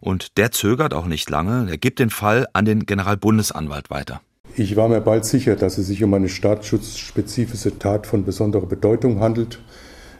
und 0.00 0.38
der 0.38 0.50
zögert 0.50 0.94
auch 0.94 1.06
nicht 1.06 1.28
lange. 1.28 1.68
Er 1.68 1.76
gibt 1.76 1.98
den 1.98 2.10
Fall 2.10 2.46
an 2.54 2.64
den 2.64 2.86
Generalbundesanwalt 2.86 3.90
weiter. 3.90 4.22
Ich 4.56 4.76
war 4.76 4.88
mir 4.88 5.00
bald 5.00 5.24
sicher, 5.24 5.56
dass 5.56 5.78
es 5.78 5.88
sich 5.88 6.02
um 6.04 6.14
eine 6.14 6.28
staatsschutzspezifische 6.28 7.78
Tat 7.78 8.06
von 8.06 8.24
besonderer 8.24 8.66
Bedeutung 8.66 9.20
handelt. 9.20 9.60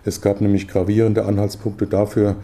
Es 0.04 0.20
gab 0.20 0.40
nämlich 0.40 0.68
gravierende 0.68 1.24
Anhaltspunkte 1.24 1.86
dafür, 1.86 2.36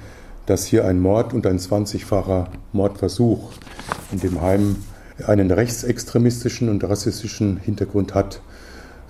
dass 0.47 0.65
hier 0.65 0.85
ein 0.87 1.01
Mord 1.01 1.35
und 1.35 1.47
ein 1.47 1.59
20-facher 1.59 2.49
Mordversuch 2.73 3.53
in 4.13 4.21
dem 4.21 4.41
Heim 4.41 4.77
einen 5.27 5.51
rechtsextremistischen 5.51 6.69
und 6.69 6.85
rassistischen 6.85 7.59
Hintergrund 7.59 8.15
hat. 8.15 8.41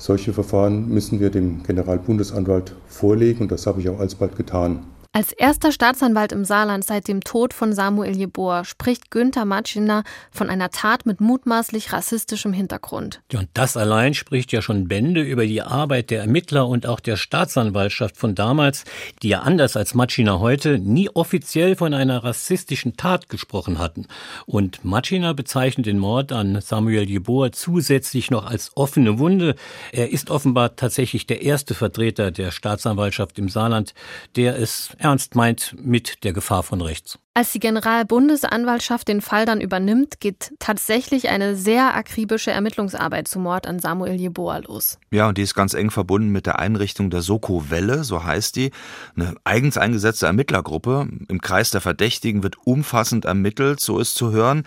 Solche 0.00 0.32
Verfahren 0.32 0.88
müssen 0.88 1.20
wir 1.20 1.28
dem 1.28 1.62
Generalbundesanwalt 1.62 2.74
vorlegen 2.88 3.42
und 3.42 3.52
das 3.52 3.66
habe 3.66 3.82
ich 3.82 3.90
auch 3.90 4.00
alsbald 4.00 4.34
getan. 4.34 4.78
Als 5.12 5.32
erster 5.32 5.72
Staatsanwalt 5.72 6.30
im 6.30 6.44
Saarland 6.44 6.84
seit 6.84 7.08
dem 7.08 7.22
Tod 7.22 7.52
von 7.52 7.72
Samuel 7.72 8.16
Jeboa 8.16 8.64
spricht 8.64 9.10
Günther 9.10 9.44
Matschiner 9.44 10.04
von 10.30 10.48
einer 10.48 10.70
Tat 10.70 11.04
mit 11.04 11.20
mutmaßlich 11.20 11.92
rassistischem 11.92 12.52
Hintergrund. 12.52 13.20
Und 13.34 13.48
das 13.54 13.76
allein 13.76 14.14
spricht 14.14 14.52
ja 14.52 14.62
schon 14.62 14.86
Bände 14.86 15.22
über 15.22 15.46
die 15.46 15.62
Arbeit 15.62 16.10
der 16.10 16.20
Ermittler 16.20 16.68
und 16.68 16.86
auch 16.86 17.00
der 17.00 17.16
Staatsanwaltschaft 17.16 18.16
von 18.16 18.36
damals, 18.36 18.84
die 19.24 19.30
ja 19.30 19.40
anders 19.40 19.76
als 19.76 19.94
Matschiner 19.94 20.38
heute 20.38 20.78
nie 20.78 21.10
offiziell 21.12 21.74
von 21.74 21.92
einer 21.92 22.22
rassistischen 22.22 22.96
Tat 22.96 23.28
gesprochen 23.28 23.80
hatten. 23.80 24.06
Und 24.46 24.84
Matschiner 24.84 25.34
bezeichnet 25.34 25.86
den 25.86 25.98
Mord 25.98 26.30
an 26.30 26.60
Samuel 26.60 27.10
Jeboa 27.10 27.50
zusätzlich 27.50 28.30
noch 28.30 28.46
als 28.46 28.70
offene 28.76 29.18
Wunde. 29.18 29.56
Er 29.90 30.12
ist 30.12 30.30
offenbar 30.30 30.76
tatsächlich 30.76 31.26
der 31.26 31.42
erste 31.42 31.74
Vertreter 31.74 32.30
der 32.30 32.52
Staatsanwaltschaft 32.52 33.40
im 33.40 33.48
Saarland, 33.48 33.92
der 34.36 34.56
es 34.56 34.94
ernst 35.00 35.34
meint 35.34 35.74
mit 35.82 36.24
der 36.24 36.32
Gefahr 36.32 36.62
von 36.62 36.80
rechts. 36.80 37.18
Als 37.32 37.52
die 37.52 37.60
Generalbundesanwaltschaft 37.60 39.08
den 39.08 39.20
Fall 39.20 39.46
dann 39.46 39.60
übernimmt, 39.60 40.20
geht 40.20 40.52
tatsächlich 40.58 41.28
eine 41.28 41.56
sehr 41.56 41.94
akribische 41.94 42.50
Ermittlungsarbeit 42.50 43.28
zum 43.28 43.44
Mord 43.44 43.66
an 43.66 43.78
Samuel 43.78 44.14
Jeboa 44.14 44.58
los. 44.58 44.98
Ja, 45.10 45.28
und 45.28 45.38
die 45.38 45.42
ist 45.42 45.54
ganz 45.54 45.74
eng 45.74 45.90
verbunden 45.90 46.30
mit 46.30 46.46
der 46.46 46.58
Einrichtung 46.58 47.08
der 47.08 47.22
Soko 47.22 47.70
Welle, 47.70 48.04
so 48.04 48.24
heißt 48.24 48.56
die, 48.56 48.72
eine 49.16 49.36
eigens 49.44 49.78
eingesetzte 49.78 50.26
Ermittlergruppe. 50.26 51.08
Im 51.28 51.40
Kreis 51.40 51.70
der 51.70 51.80
Verdächtigen 51.80 52.42
wird 52.42 52.56
umfassend 52.64 53.24
ermittelt, 53.24 53.80
so 53.80 54.00
ist 54.00 54.16
zu 54.16 54.32
hören. 54.32 54.64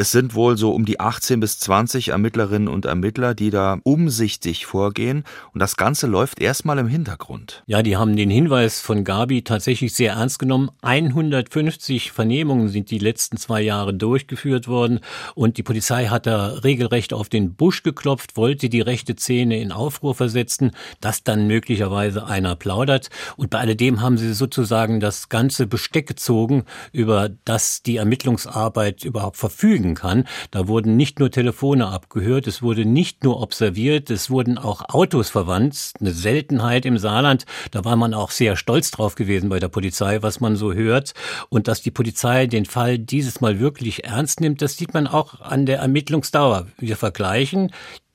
Es 0.00 0.12
sind 0.12 0.34
wohl 0.34 0.56
so 0.56 0.72
um 0.72 0.86
die 0.86 0.98
18 0.98 1.40
bis 1.40 1.58
20 1.58 2.08
Ermittlerinnen 2.08 2.68
und 2.68 2.86
Ermittler, 2.86 3.34
die 3.34 3.50
da 3.50 3.80
umsichtig 3.82 4.64
vorgehen. 4.64 5.24
Und 5.52 5.60
das 5.60 5.76
Ganze 5.76 6.06
läuft 6.06 6.40
erstmal 6.40 6.78
im 6.78 6.88
Hintergrund. 6.88 7.62
Ja, 7.66 7.82
die 7.82 7.98
haben 7.98 8.16
den 8.16 8.30
Hinweis 8.30 8.80
von 8.80 9.04
Gabi 9.04 9.42
tatsächlich 9.42 9.92
sehr 9.92 10.12
ernst 10.12 10.38
genommen. 10.38 10.70
150 10.80 12.12
Vernehmungen 12.12 12.70
sind 12.70 12.90
die 12.90 12.98
letzten 12.98 13.36
zwei 13.36 13.60
Jahre 13.60 13.92
durchgeführt 13.92 14.68
worden. 14.68 15.00
Und 15.34 15.58
die 15.58 15.62
Polizei 15.62 16.06
hat 16.06 16.24
da 16.24 16.46
regelrecht 16.46 17.12
auf 17.12 17.28
den 17.28 17.54
Busch 17.54 17.82
geklopft, 17.82 18.38
wollte 18.38 18.70
die 18.70 18.80
rechte 18.80 19.14
Szene 19.18 19.60
in 19.60 19.70
Aufruhr 19.70 20.14
versetzen, 20.14 20.70
dass 21.02 21.24
dann 21.24 21.46
möglicherweise 21.46 22.26
einer 22.26 22.56
plaudert. 22.56 23.10
Und 23.36 23.50
bei 23.50 23.58
alledem 23.58 24.00
haben 24.00 24.16
sie 24.16 24.32
sozusagen 24.32 24.98
das 24.98 25.28
ganze 25.28 25.66
Besteck 25.66 26.06
gezogen, 26.06 26.64
über 26.90 27.28
das 27.44 27.82
die 27.82 27.96
Ermittlungsarbeit 27.96 29.04
überhaupt 29.04 29.36
verfügen 29.36 29.89
folgen 29.90 29.94
kann. 29.94 30.24
Da 30.50 30.68
wurden 30.68 30.96
nicht 30.96 31.18
nur 31.18 31.30
Telefone 31.30 31.88
abgehört, 31.88 32.46
es 32.46 32.62
wurde 32.62 32.84
nicht 32.84 33.24
nur 33.24 33.40
observiert, 33.40 34.10
es 34.10 34.30
wurden 34.30 34.58
auch 34.58 34.82
Autos 34.88 35.30
verwandt. 35.30 35.92
Eine 36.00 36.12
Seltenheit 36.12 36.84
im 36.86 36.98
Saarland. 36.98 37.46
Da 37.70 37.84
war 37.84 37.96
man 37.96 38.14
auch 38.14 38.30
sehr 38.30 38.56
stolz 38.56 38.90
drauf 38.90 39.14
gewesen 39.14 39.48
bei 39.48 39.58
der 39.58 39.68
Polizei, 39.68 40.22
was 40.22 40.40
man 40.40 40.56
so 40.56 40.72
hört. 40.72 41.14
Und 41.48 41.68
dass 41.68 41.82
die 41.82 41.90
Polizei 41.90 42.46
den 42.46 42.66
Fall 42.66 42.98
dieses 42.98 43.40
Mal 43.40 43.60
wirklich 43.60 44.04
ernst 44.04 44.40
nimmt, 44.40 44.62
das 44.62 44.76
sieht 44.76 44.94
man 44.94 45.06
auch 45.06 45.40
an 45.40 45.66
der 45.66 45.78
Ermittlungsdauer. 45.78 46.66
Wir 46.78 46.96
vergleichen 46.96 47.72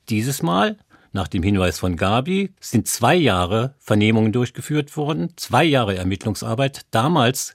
dieses 0.08 0.42
Mal 0.42 0.76
nach 1.12 1.28
dem 1.28 1.42
Hinweis 1.42 1.78
von 1.78 1.96
Gabi 1.96 2.50
sind 2.60 2.88
zwei 2.88 3.14
Jahre 3.14 3.74
Vernehmungen 3.78 4.32
durchgeführt 4.32 4.94
worden, 4.98 5.32
zwei 5.36 5.64
Jahre 5.64 5.96
Ermittlungsarbeit. 5.96 6.82
Damals 6.90 7.54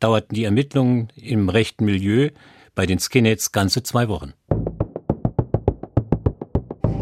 dauerten 0.00 0.34
die 0.34 0.44
Ermittlungen 0.44 1.08
im 1.14 1.48
rechten 1.48 1.84
Milieu 1.84 2.30
bei 2.80 2.86
den 2.86 2.98
Skinheads 2.98 3.52
ganze 3.52 3.82
zwei 3.82 4.08
Wochen. 4.08 4.32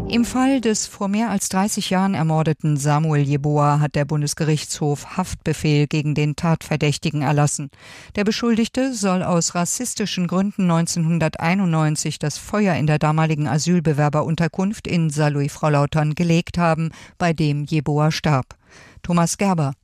Im 0.09 0.25
Fall 0.25 0.59
des 0.59 0.87
vor 0.87 1.07
mehr 1.07 1.29
als 1.29 1.47
30 1.47 1.89
Jahren 1.89 2.15
ermordeten 2.15 2.75
Samuel 2.75 3.21
Jeboa 3.21 3.79
hat 3.79 3.95
der 3.95 4.03
Bundesgerichtshof 4.03 5.15
Haftbefehl 5.15 5.87
gegen 5.87 6.15
den 6.15 6.35
Tatverdächtigen 6.35 7.21
erlassen. 7.21 7.69
Der 8.17 8.25
Beschuldigte 8.25 8.93
soll 8.93 9.23
aus 9.23 9.55
rassistischen 9.55 10.27
Gründen 10.27 10.63
1991 10.63 12.19
das 12.19 12.37
Feuer 12.37 12.75
in 12.75 12.85
der 12.85 12.99
damaligen 12.99 13.47
Asylbewerberunterkunft 13.47 14.85
in 14.85 15.09
Saarlouis-Frauleutern 15.09 16.13
gelegt 16.13 16.57
haben, 16.57 16.91
bei 17.17 17.31
dem 17.31 17.63
Jeboa 17.63 18.11
starb. 18.11 18.57
Thomas 19.01 19.37
Gerber 19.37 19.75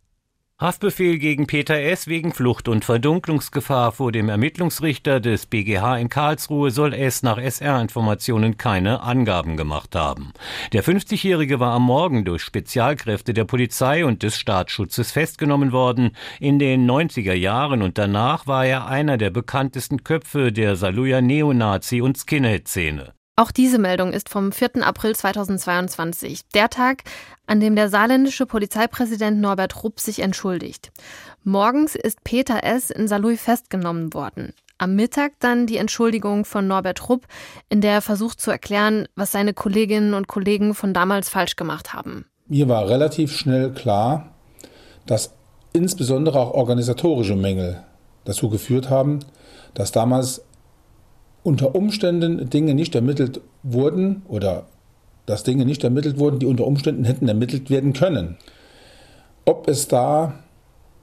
Haftbefehl 0.57 1.17
gegen 1.19 1.47
Peter 1.47 1.77
S. 1.77 2.07
wegen 2.07 2.31
Flucht 2.31 2.69
und 2.69 2.85
Verdunklungsgefahr 2.85 3.91
vor 3.91 4.13
dem 4.13 4.29
Ermittlungsrichter 4.29 5.19
des 5.19 5.47
BGH 5.47 5.97
in 5.97 6.07
Karlsruhe 6.07 6.71
soll 6.71 6.93
S. 6.93 7.23
nach 7.23 7.37
SR-Informationen 7.37 8.55
keine 8.55 9.01
Angaben 9.01 9.57
gemacht 9.57 9.95
haben. 9.95 10.31
Der 10.71 10.81
50-Jährige 10.81 11.59
war 11.59 11.73
am 11.73 11.83
Morgen 11.83 12.23
durch 12.23 12.41
Spezialkräfte 12.41 13.33
der 13.33 13.43
Polizei 13.43 14.05
und 14.05 14.23
des 14.23 14.37
Staatsschutzes 14.37 15.11
festgenommen 15.11 15.73
worden. 15.73 16.11
In 16.39 16.57
den 16.57 16.89
90er 16.89 17.33
Jahren 17.33 17.81
und 17.81 17.97
danach 17.97 18.47
war 18.47 18.65
er 18.65 18.87
einer 18.87 19.17
der 19.17 19.31
bekanntesten 19.31 20.05
Köpfe 20.05 20.53
der 20.53 20.77
Saluja 20.77 21.19
Neonazi- 21.19 22.01
und 22.01 22.17
Skinhead-Szene. 22.17 23.14
Auch 23.37 23.51
diese 23.51 23.79
Meldung 23.79 24.13
ist 24.13 24.29
vom 24.29 24.53
4. 24.53 24.87
April 24.87 25.13
2022, 25.13 26.47
der 26.53 26.69
Tag, 26.69 27.03
an 27.47 27.59
dem 27.59 27.75
der 27.75 27.89
saarländische 27.89 28.45
Polizeipräsident 28.45 29.41
Norbert 29.41 29.83
Rupp 29.83 29.99
sich 29.99 30.19
entschuldigt. 30.19 30.93
Morgens 31.43 31.95
ist 31.95 32.23
Peter 32.23 32.63
S. 32.63 32.91
in 32.91 33.09
Saarlouis 33.09 33.41
festgenommen 33.41 34.13
worden. 34.13 34.53
Am 34.77 34.95
Mittag 34.95 35.33
dann 35.39 35.67
die 35.67 35.75
Entschuldigung 35.75 36.45
von 36.45 36.65
Norbert 36.65 37.09
Rupp, 37.09 37.27
in 37.67 37.81
der 37.81 37.91
er 37.91 38.01
versucht 38.01 38.39
zu 38.39 38.51
erklären, 38.51 39.09
was 39.17 39.33
seine 39.33 39.53
Kolleginnen 39.53 40.13
und 40.13 40.29
Kollegen 40.29 40.73
von 40.73 40.93
damals 40.93 41.27
falsch 41.27 41.57
gemacht 41.57 41.93
haben. 41.93 42.25
Mir 42.47 42.69
war 42.69 42.87
relativ 42.87 43.33
schnell 43.33 43.73
klar, 43.73 44.33
dass 45.05 45.33
insbesondere 45.73 46.39
auch 46.39 46.53
organisatorische 46.53 47.35
Mängel 47.35 47.83
dazu 48.23 48.49
geführt 48.49 48.89
haben, 48.89 49.19
dass 49.73 49.91
damals 49.91 50.41
unter 51.45 51.75
Umständen 51.75 52.49
Dinge 52.49 52.73
nicht 52.73 52.95
ermittelt 52.95 53.39
wurden 53.61 54.23
oder 54.27 54.65
dass 55.27 55.43
Dinge 55.43 55.65
nicht 55.65 55.83
ermittelt 55.83 56.17
wurden, 56.17 56.39
die 56.39 56.47
unter 56.47 56.65
Umständen 56.65 57.05
hätten 57.05 57.27
ermittelt 57.27 57.69
werden 57.69 57.93
können. 57.93 58.37
Ob 59.45 59.67
es 59.67 59.87
da 59.87 60.33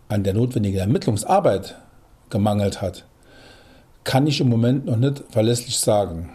an 0.09 0.25
der 0.25 0.35
notwendigen 0.35 0.79
Ermittlungsarbeit 0.79 1.77
gemangelt 2.29 2.83
hat, 2.83 3.05
kann 4.03 4.27
ich 4.27 4.41
im 4.41 4.49
Moment 4.49 4.87
noch 4.87 4.97
nicht 4.97 5.23
verlässlich 5.31 5.79
sagen. 5.79 6.31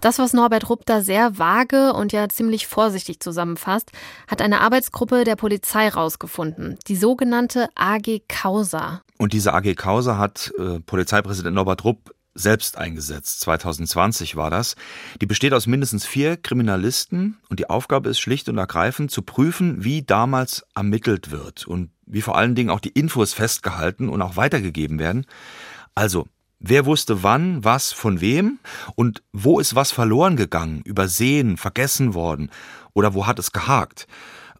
Das, 0.00 0.18
was 0.18 0.32
Norbert 0.32 0.70
Rupp 0.70 0.86
da 0.86 1.02
sehr 1.02 1.38
vage 1.38 1.92
und 1.92 2.12
ja 2.12 2.30
ziemlich 2.30 2.66
vorsichtig 2.66 3.20
zusammenfasst, 3.20 3.92
hat 4.26 4.40
eine 4.40 4.62
Arbeitsgruppe 4.62 5.24
der 5.24 5.36
Polizei 5.36 5.88
rausgefunden, 5.88 6.78
die 6.88 6.96
sogenannte 6.96 7.68
AG 7.74 8.22
Causa. 8.26 9.02
Und 9.18 9.34
diese 9.34 9.52
AG 9.52 9.74
Causa 9.74 10.16
hat 10.16 10.50
äh, 10.58 10.80
Polizeipräsident 10.80 11.54
Norbert 11.54 11.84
Rupp 11.84 12.14
selbst 12.34 12.78
eingesetzt. 12.78 13.40
2020 13.40 14.36
war 14.36 14.50
das. 14.50 14.76
Die 15.20 15.26
besteht 15.26 15.52
aus 15.52 15.66
mindestens 15.66 16.06
vier 16.06 16.36
Kriminalisten 16.36 17.38
und 17.48 17.60
die 17.60 17.68
Aufgabe 17.68 18.08
ist 18.08 18.20
schlicht 18.20 18.48
und 18.48 18.58
ergreifend 18.58 19.10
zu 19.10 19.22
prüfen, 19.22 19.84
wie 19.84 20.02
damals 20.02 20.64
ermittelt 20.74 21.30
wird 21.30 21.66
und 21.66 21.90
wie 22.06 22.22
vor 22.22 22.36
allen 22.36 22.54
Dingen 22.54 22.70
auch 22.70 22.80
die 22.80 22.90
Infos 22.90 23.32
festgehalten 23.32 24.08
und 24.08 24.22
auch 24.22 24.36
weitergegeben 24.36 24.98
werden. 24.98 25.26
Also, 25.94 26.28
wer 26.60 26.86
wusste 26.86 27.22
wann, 27.22 27.64
was, 27.64 27.92
von 27.92 28.20
wem 28.20 28.58
und 28.94 29.22
wo 29.32 29.58
ist 29.58 29.74
was 29.74 29.90
verloren 29.90 30.36
gegangen, 30.36 30.82
übersehen, 30.84 31.56
vergessen 31.56 32.14
worden 32.14 32.50
oder 32.92 33.14
wo 33.14 33.26
hat 33.26 33.38
es 33.38 33.52
gehakt? 33.52 34.06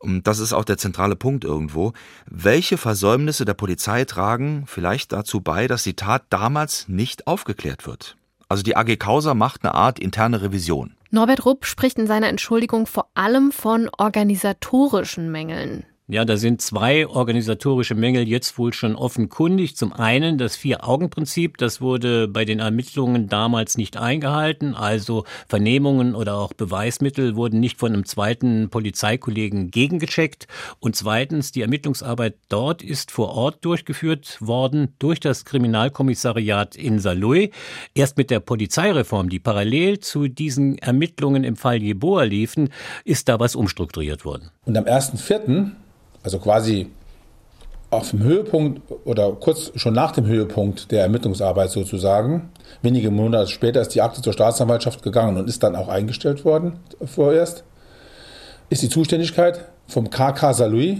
Und 0.00 0.26
das 0.26 0.38
ist 0.38 0.52
auch 0.52 0.64
der 0.64 0.78
zentrale 0.78 1.14
Punkt 1.14 1.44
irgendwo, 1.44 1.92
welche 2.26 2.78
Versäumnisse 2.78 3.44
der 3.44 3.54
Polizei 3.54 4.04
tragen 4.06 4.64
vielleicht 4.66 5.12
dazu 5.12 5.40
bei, 5.40 5.68
dass 5.68 5.84
die 5.84 5.94
Tat 5.94 6.24
damals 6.30 6.88
nicht 6.88 7.26
aufgeklärt 7.26 7.86
wird. 7.86 8.16
Also 8.48 8.62
die 8.62 8.76
AG 8.76 8.96
Causa 8.96 9.34
macht 9.34 9.62
eine 9.62 9.74
Art 9.74 9.98
interne 9.98 10.42
Revision. 10.42 10.96
Norbert 11.10 11.44
Rupp 11.44 11.66
spricht 11.66 11.98
in 11.98 12.06
seiner 12.06 12.28
Entschuldigung 12.28 12.86
vor 12.86 13.10
allem 13.14 13.52
von 13.52 13.90
organisatorischen 13.96 15.30
Mängeln. 15.30 15.84
Ja, 16.10 16.24
da 16.24 16.36
sind 16.36 16.60
zwei 16.60 17.06
organisatorische 17.06 17.94
Mängel 17.94 18.26
jetzt 18.26 18.58
wohl 18.58 18.72
schon 18.72 18.96
offenkundig. 18.96 19.76
Zum 19.76 19.92
einen 19.92 20.38
das 20.38 20.56
Vier-Augen-Prinzip, 20.56 21.56
das 21.56 21.80
wurde 21.80 22.26
bei 22.26 22.44
den 22.44 22.58
Ermittlungen 22.58 23.28
damals 23.28 23.78
nicht 23.78 23.96
eingehalten. 23.96 24.74
Also 24.74 25.22
Vernehmungen 25.46 26.16
oder 26.16 26.34
auch 26.34 26.52
Beweismittel 26.52 27.36
wurden 27.36 27.60
nicht 27.60 27.78
von 27.78 27.92
einem 27.92 28.06
zweiten 28.06 28.70
Polizeikollegen 28.70 29.70
gegengecheckt. 29.70 30.48
Und 30.80 30.96
zweitens, 30.96 31.52
die 31.52 31.62
Ermittlungsarbeit 31.62 32.34
dort 32.48 32.82
ist 32.82 33.12
vor 33.12 33.28
Ort 33.28 33.64
durchgeführt 33.64 34.36
worden 34.40 34.96
durch 34.98 35.20
das 35.20 35.44
Kriminalkommissariat 35.44 36.74
in 36.74 36.98
Saarlouis. 36.98 37.50
Erst 37.94 38.16
mit 38.16 38.30
der 38.30 38.40
Polizeireform, 38.40 39.28
die 39.28 39.38
parallel 39.38 40.00
zu 40.00 40.26
diesen 40.26 40.76
Ermittlungen 40.78 41.44
im 41.44 41.54
Fall 41.54 41.80
Jeboa 41.80 42.24
liefen, 42.24 42.70
ist 43.04 43.28
da 43.28 43.38
was 43.38 43.54
umstrukturiert 43.54 44.24
worden. 44.24 44.50
Und 44.64 44.76
am 44.76 44.86
1.4 44.86 45.70
also 46.22 46.38
quasi 46.38 46.90
auf 47.90 48.10
dem 48.10 48.22
Höhepunkt 48.22 48.82
oder 49.04 49.32
kurz 49.32 49.72
schon 49.74 49.94
nach 49.94 50.12
dem 50.12 50.26
Höhepunkt 50.26 50.92
der 50.92 51.02
Ermittlungsarbeit 51.02 51.70
sozusagen, 51.70 52.50
wenige 52.82 53.10
Monate 53.10 53.48
später 53.48 53.80
ist 53.80 53.94
die 53.94 54.02
Akte 54.02 54.22
zur 54.22 54.32
Staatsanwaltschaft 54.32 55.02
gegangen 55.02 55.36
und 55.36 55.48
ist 55.48 55.62
dann 55.62 55.74
auch 55.74 55.88
eingestellt 55.88 56.44
worden 56.44 56.78
vorerst, 57.04 57.64
ist 58.68 58.82
die 58.82 58.88
Zuständigkeit 58.88 59.68
vom 59.88 60.08
KK 60.08 60.54
Saarlouis 60.54 60.98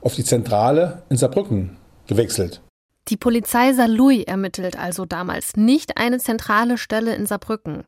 auf 0.00 0.16
die 0.16 0.24
Zentrale 0.24 1.02
in 1.08 1.16
Saarbrücken 1.16 1.76
gewechselt. 2.08 2.60
Die 3.08 3.16
Polizei 3.16 3.72
Saarlouis 3.72 4.24
ermittelt 4.24 4.78
also 4.78 5.06
damals 5.06 5.56
nicht 5.56 5.96
eine 5.96 6.18
zentrale 6.18 6.76
Stelle 6.76 7.14
in 7.14 7.26
Saarbrücken. 7.26 7.84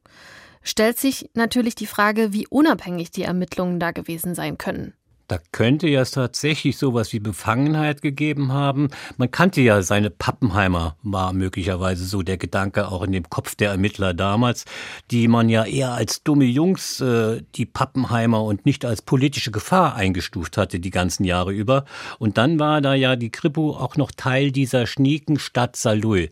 Stellt 0.62 0.98
sich 0.98 1.30
natürlich 1.34 1.74
die 1.74 1.86
Frage, 1.86 2.32
wie 2.32 2.46
unabhängig 2.48 3.10
die 3.10 3.22
Ermittlungen 3.22 3.80
da 3.80 3.90
gewesen 3.90 4.34
sein 4.34 4.58
können. 4.58 4.94
Da 5.26 5.38
könnte 5.52 5.88
ja 5.88 6.04
tatsächlich 6.04 6.76
sowas 6.76 7.12
wie 7.14 7.20
Befangenheit 7.20 8.02
gegeben 8.02 8.52
haben. 8.52 8.90
Man 9.16 9.30
kannte 9.30 9.62
ja 9.62 9.80
seine 9.82 10.10
Pappenheimer, 10.10 10.96
war 11.02 11.32
möglicherweise 11.32 12.04
so 12.04 12.22
der 12.22 12.37
Gedanke 12.37 12.88
auch 12.88 13.02
in 13.02 13.12
dem 13.12 13.30
Kopf 13.30 13.54
der 13.54 13.70
Ermittler 13.70 14.12
damals, 14.12 14.66
die 15.10 15.28
man 15.28 15.48
ja 15.48 15.64
eher 15.64 15.92
als 15.92 16.22
dumme 16.22 16.44
Jungs, 16.44 17.00
äh, 17.00 17.42
die 17.54 17.64
Pappenheimer 17.64 18.42
und 18.42 18.66
nicht 18.66 18.84
als 18.84 19.00
politische 19.00 19.50
Gefahr 19.50 19.94
eingestuft 19.94 20.58
hatte 20.58 20.78
die 20.78 20.90
ganzen 20.90 21.24
Jahre 21.24 21.52
über. 21.52 21.87
Und 22.18 22.37
dann 22.37 22.58
war 22.58 22.82
da 22.82 22.92
ja 22.94 23.16
die 23.16 23.30
Kripo 23.30 23.76
auch 23.76 23.96
noch 23.96 24.10
Teil 24.10 24.52
dieser 24.52 24.87
schnieken 24.87 25.38
Stadt 25.38 25.76
Saarlouis. 25.76 26.28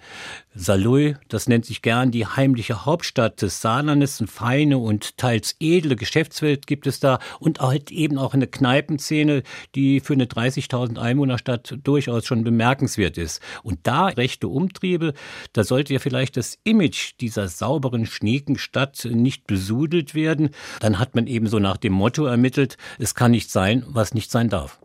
Saarlouis, 0.54 1.16
das 1.28 1.48
nennt 1.48 1.64
sich 1.64 1.80
gern 1.80 2.10
die 2.10 2.26
heimliche 2.26 2.84
Hauptstadt 2.84 3.40
des 3.40 3.62
Saarlandes, 3.62 4.20
eine 4.20 4.28
feine 4.28 4.76
und 4.76 5.16
teils 5.16 5.56
edle 5.60 5.96
Geschäftswelt 5.96 6.66
gibt 6.66 6.86
es 6.86 7.00
da 7.00 7.20
und 7.40 7.60
halt 7.60 7.90
eben 7.90 8.18
auch 8.18 8.34
eine 8.34 8.46
Kneipenszene, 8.82 9.42
die 9.74 10.00
für 10.00 10.14
eine 10.14 10.24
30.000 10.24 10.98
Einwohnerstadt 10.98 11.78
durchaus 11.82 12.26
schon 12.26 12.44
bemerkenswert 12.44 13.16
ist. 13.16 13.40
Und 13.62 13.80
da 13.84 14.06
rechte 14.06 14.48
Umtriebe, 14.48 15.14
da 15.52 15.64
sollte 15.64 15.92
ja 15.92 15.98
vielleicht 15.98 16.36
das 16.36 16.58
Image 16.64 17.12
dieser 17.20 17.48
sauberen, 17.48 18.06
schnieken 18.06 18.58
Stadt 18.58 19.04
nicht 19.04 19.46
besudelt 19.46 20.14
werden. 20.14 20.50
Dann 20.80 20.98
hat 20.98 21.14
man 21.14 21.26
eben 21.26 21.46
so 21.46 21.58
nach 21.58 21.76
dem 21.76 21.92
Motto 21.92 22.24
ermittelt, 22.26 22.76
es 22.98 23.14
kann 23.14 23.30
nicht 23.30 23.50
sein, 23.50 23.84
was 23.86 24.14
nicht 24.14 24.30
sein 24.30 24.48
darf. 24.48 24.80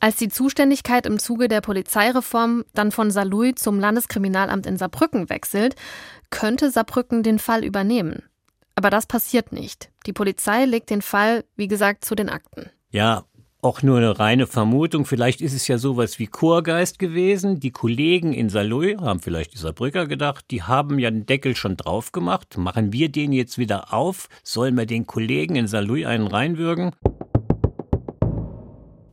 Als 0.00 0.16
die 0.16 0.28
Zuständigkeit 0.28 1.06
im 1.06 1.18
Zuge 1.18 1.48
der 1.48 1.60
Polizeireform 1.60 2.64
dann 2.72 2.92
von 2.92 3.10
Saarlouis 3.10 3.56
zum 3.56 3.80
Landeskriminalamt 3.80 4.64
in 4.64 4.76
Saarbrücken 4.76 5.28
wechselt, 5.28 5.74
könnte 6.30 6.70
Saarbrücken 6.70 7.24
den 7.24 7.40
Fall 7.40 7.64
übernehmen. 7.64 8.22
Aber 8.78 8.90
das 8.90 9.06
passiert 9.06 9.50
nicht. 9.50 9.90
Die 10.06 10.12
Polizei 10.12 10.64
legt 10.64 10.90
den 10.90 11.02
Fall, 11.02 11.44
wie 11.56 11.66
gesagt, 11.66 12.04
zu 12.04 12.14
den 12.14 12.28
Akten. 12.28 12.70
Ja, 12.92 13.24
auch 13.60 13.82
nur 13.82 13.96
eine 13.96 14.20
reine 14.20 14.46
Vermutung. 14.46 15.04
Vielleicht 15.04 15.40
ist 15.40 15.52
es 15.52 15.66
ja 15.66 15.78
sowas 15.78 16.20
wie 16.20 16.28
Chorgeist 16.28 17.00
gewesen. 17.00 17.58
Die 17.58 17.72
Kollegen 17.72 18.32
in 18.32 18.48
Saarlouis 18.48 18.96
haben 19.00 19.18
vielleicht 19.18 19.54
die 19.54 19.58
Saarbrücker 19.58 20.06
gedacht, 20.06 20.44
die 20.52 20.62
haben 20.62 21.00
ja 21.00 21.10
den 21.10 21.26
Deckel 21.26 21.56
schon 21.56 21.76
drauf 21.76 22.12
gemacht. 22.12 22.56
Machen 22.56 22.92
wir 22.92 23.08
den 23.08 23.32
jetzt 23.32 23.58
wieder 23.58 23.92
auf? 23.92 24.28
Sollen 24.44 24.76
wir 24.76 24.86
den 24.86 25.08
Kollegen 25.08 25.56
in 25.56 25.66
Saarlouis 25.66 26.06
einen 26.06 26.28
reinwürgen? 26.28 26.92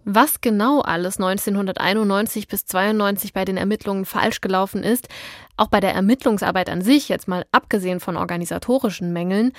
Was 0.08 0.40
genau 0.40 0.82
alles 0.82 1.18
1991 1.18 2.48
bis 2.48 2.68
92 2.68 3.34
bei 3.34 3.44
den 3.44 3.58
Ermittlungen 3.58 4.06
falsch 4.06 4.40
gelaufen 4.40 4.84
ist, 4.84 5.10
auch 5.58 5.68
bei 5.68 5.80
der 5.80 5.96
Ermittlungsarbeit 5.96 6.70
an 6.70 6.82
sich, 6.82 7.10
jetzt 7.10 7.28
mal 7.28 7.44
abgesehen 7.52 8.00
von 8.00 8.16
organisatorischen 8.16 9.12
Mängeln, 9.14 9.52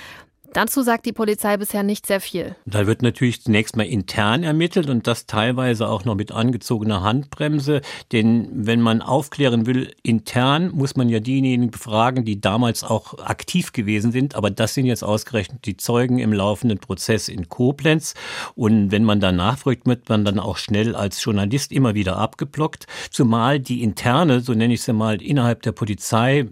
Dazu 0.57 0.81
sagt 0.81 1.05
die 1.05 1.13
Polizei 1.13 1.59
bisher 1.59 1.83
nicht 1.83 2.07
sehr 2.07 2.19
viel. 2.19 2.57
Da 2.65 2.87
wird 2.87 3.03
natürlich 3.03 3.43
zunächst 3.43 3.77
mal 3.77 3.83
intern 3.83 4.43
ermittelt 4.43 4.89
und 4.89 5.07
das 5.07 5.27
teilweise 5.27 5.87
auch 5.87 6.07
noch 6.07 6.15
mit 6.15 6.33
angezogener 6.33 7.03
Handbremse. 7.03 7.83
Denn 8.11 8.49
wenn 8.55 8.81
man 8.81 9.03
aufklären 9.03 9.67
will 9.67 9.93
intern, 10.03 10.71
muss 10.71 10.97
man 10.97 11.11
ja 11.11 11.21
diejenigen 11.21 11.71
befragen, 11.71 12.25
die 12.25 12.41
damals 12.41 12.85
auch 12.85 13.19
aktiv 13.19 13.73
gewesen 13.73 14.13
sind. 14.13 14.35
Aber 14.35 14.51
das 14.51 14.73
sind 14.73 14.87
jetzt 14.87 15.05
ausgerechnet 15.05 15.67
die 15.67 15.77
Zeugen 15.77 16.21
im 16.21 16.33
laufenden 16.33 16.79
Prozess 16.79 17.29
in 17.29 17.51
Koblenz. 17.51 18.15
Und 18.55 18.91
wenn 18.91 19.05
man 19.05 19.21
da 19.21 19.33
nachfragt, 19.33 19.85
wird 19.85 20.09
man 20.09 20.25
dann 20.25 20.39
auch 20.39 20.57
schnell 20.57 20.97
als 20.97 21.23
Journalist 21.23 21.71
immer 21.71 21.95
wieder 21.95 22.17
abgeblockt. 22.17 22.87
Zumal 23.11 23.61
die 23.61 23.83
interne, 23.83 24.41
so 24.41 24.55
nenne 24.55 24.73
ich 24.73 24.81
sie 24.81 24.95
mal, 24.95 25.21
innerhalb 25.21 25.61
der 25.61 25.73
Polizei 25.73 26.47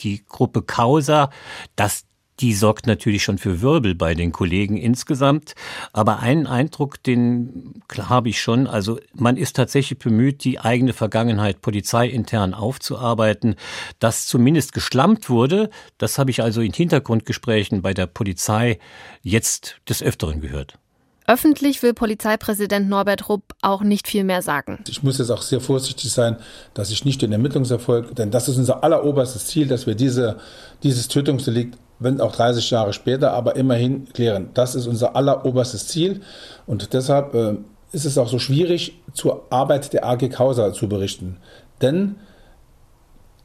die 0.00 0.24
Gruppe 0.26 0.62
Causa, 0.62 1.28
dass 1.76 2.06
die 2.40 2.54
sorgt 2.54 2.86
natürlich 2.86 3.22
schon 3.22 3.38
für 3.38 3.60
Wirbel 3.60 3.94
bei 3.94 4.14
den 4.14 4.32
Kollegen 4.32 4.76
insgesamt. 4.76 5.54
Aber 5.92 6.20
einen 6.20 6.46
Eindruck, 6.46 7.02
den 7.02 7.82
habe 7.96 8.28
ich 8.28 8.40
schon. 8.40 8.66
Also 8.66 8.98
man 9.14 9.36
ist 9.36 9.56
tatsächlich 9.56 9.98
bemüht, 9.98 10.44
die 10.44 10.58
eigene 10.58 10.92
Vergangenheit 10.92 11.60
polizeiintern 11.60 12.54
aufzuarbeiten. 12.54 13.56
Dass 13.98 14.26
zumindest 14.26 14.72
geschlampt 14.72 15.30
wurde, 15.30 15.70
das 15.98 16.18
habe 16.18 16.30
ich 16.30 16.42
also 16.42 16.60
in 16.60 16.72
Hintergrundgesprächen 16.72 17.82
bei 17.82 17.94
der 17.94 18.06
Polizei 18.06 18.78
jetzt 19.22 19.76
des 19.88 20.02
Öfteren 20.02 20.40
gehört. 20.40 20.78
Öffentlich 21.26 21.82
will 21.82 21.94
Polizeipräsident 21.94 22.88
Norbert 22.90 23.30
Rupp 23.30 23.54
auch 23.62 23.80
nicht 23.80 24.06
viel 24.06 24.24
mehr 24.24 24.42
sagen. 24.42 24.84
Ich 24.88 25.02
muss 25.02 25.18
jetzt 25.18 25.30
auch 25.30 25.40
sehr 25.40 25.60
vorsichtig 25.60 26.12
sein, 26.12 26.36
dass 26.74 26.90
ich 26.90 27.06
nicht 27.06 27.22
den 27.22 27.32
Ermittlungserfolg, 27.32 28.14
denn 28.14 28.30
das 28.30 28.48
ist 28.48 28.58
unser 28.58 28.84
alleroberstes 28.84 29.46
Ziel, 29.46 29.66
dass 29.66 29.86
wir 29.86 29.94
diese, 29.94 30.38
dieses 30.82 31.08
Tötungsdelikt 31.08 31.78
wenn 32.04 32.20
auch 32.20 32.32
30 32.32 32.70
Jahre 32.70 32.92
später, 32.92 33.32
aber 33.32 33.56
immerhin 33.56 34.06
klären. 34.12 34.50
Das 34.54 34.74
ist 34.74 34.86
unser 34.86 35.16
alleroberstes 35.16 35.88
Ziel 35.88 36.20
und 36.66 36.92
deshalb 36.92 37.34
äh, 37.34 37.56
ist 37.92 38.04
es 38.04 38.18
auch 38.18 38.28
so 38.28 38.38
schwierig, 38.38 39.00
zur 39.12 39.46
Arbeit 39.50 39.92
der 39.92 40.04
AG 40.04 40.28
Causa 40.28 40.72
zu 40.72 40.88
berichten. 40.88 41.38
Denn 41.80 42.16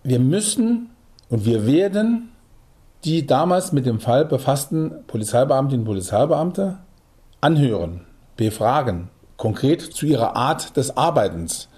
wir 0.04 0.20
müssen 0.20 0.90
und 1.30 1.46
wir 1.46 1.66
werden 1.66 2.30
die 3.06 3.26
damals 3.26 3.72
mit 3.72 3.86
dem 3.86 4.00
Fall 4.00 4.26
befassten 4.26 4.92
Polizeibeamtinnen 5.08 5.82
und 5.82 5.88
Polizeibeamte 5.88 6.80
anhören, 7.40 8.02
befragen, 8.36 9.10
konkret 9.38 9.82
zu 9.82 10.06
ihrer 10.06 10.36
Art 10.36 10.76
des 10.76 10.98
Arbeitens. 10.98 11.70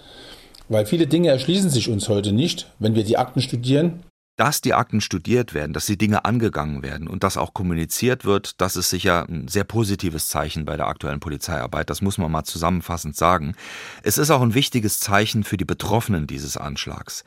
Weil 0.67 0.85
viele 0.85 1.05
Dinge 1.05 1.29
erschließen 1.29 1.69
sich 1.69 1.89
uns 1.89 2.09
heute 2.09 2.31
nicht, 2.31 2.71
wenn 2.79 2.95
wir 2.95 3.03
die 3.03 3.17
Akten 3.17 3.41
studieren 3.41 4.01
dass 4.41 4.59
die 4.59 4.73
Akten 4.73 5.01
studiert 5.01 5.53
werden, 5.53 5.71
dass 5.71 5.85
die 5.85 5.99
Dinge 5.99 6.25
angegangen 6.25 6.81
werden 6.81 7.07
und 7.07 7.23
dass 7.23 7.37
auch 7.37 7.53
kommuniziert 7.53 8.25
wird, 8.25 8.59
das 8.59 8.75
ist 8.75 8.89
sicher 8.89 9.27
ein 9.29 9.47
sehr 9.47 9.65
positives 9.65 10.29
Zeichen 10.29 10.65
bei 10.65 10.77
der 10.77 10.87
aktuellen 10.87 11.19
Polizeiarbeit. 11.19 11.91
Das 11.91 12.01
muss 12.01 12.17
man 12.17 12.31
mal 12.31 12.43
zusammenfassend 12.43 13.15
sagen. 13.15 13.53
Es 14.01 14.17
ist 14.17 14.31
auch 14.31 14.41
ein 14.41 14.55
wichtiges 14.55 14.99
Zeichen 14.99 15.43
für 15.43 15.57
die 15.57 15.63
Betroffenen 15.63 16.25
dieses 16.25 16.57
Anschlags. 16.57 17.23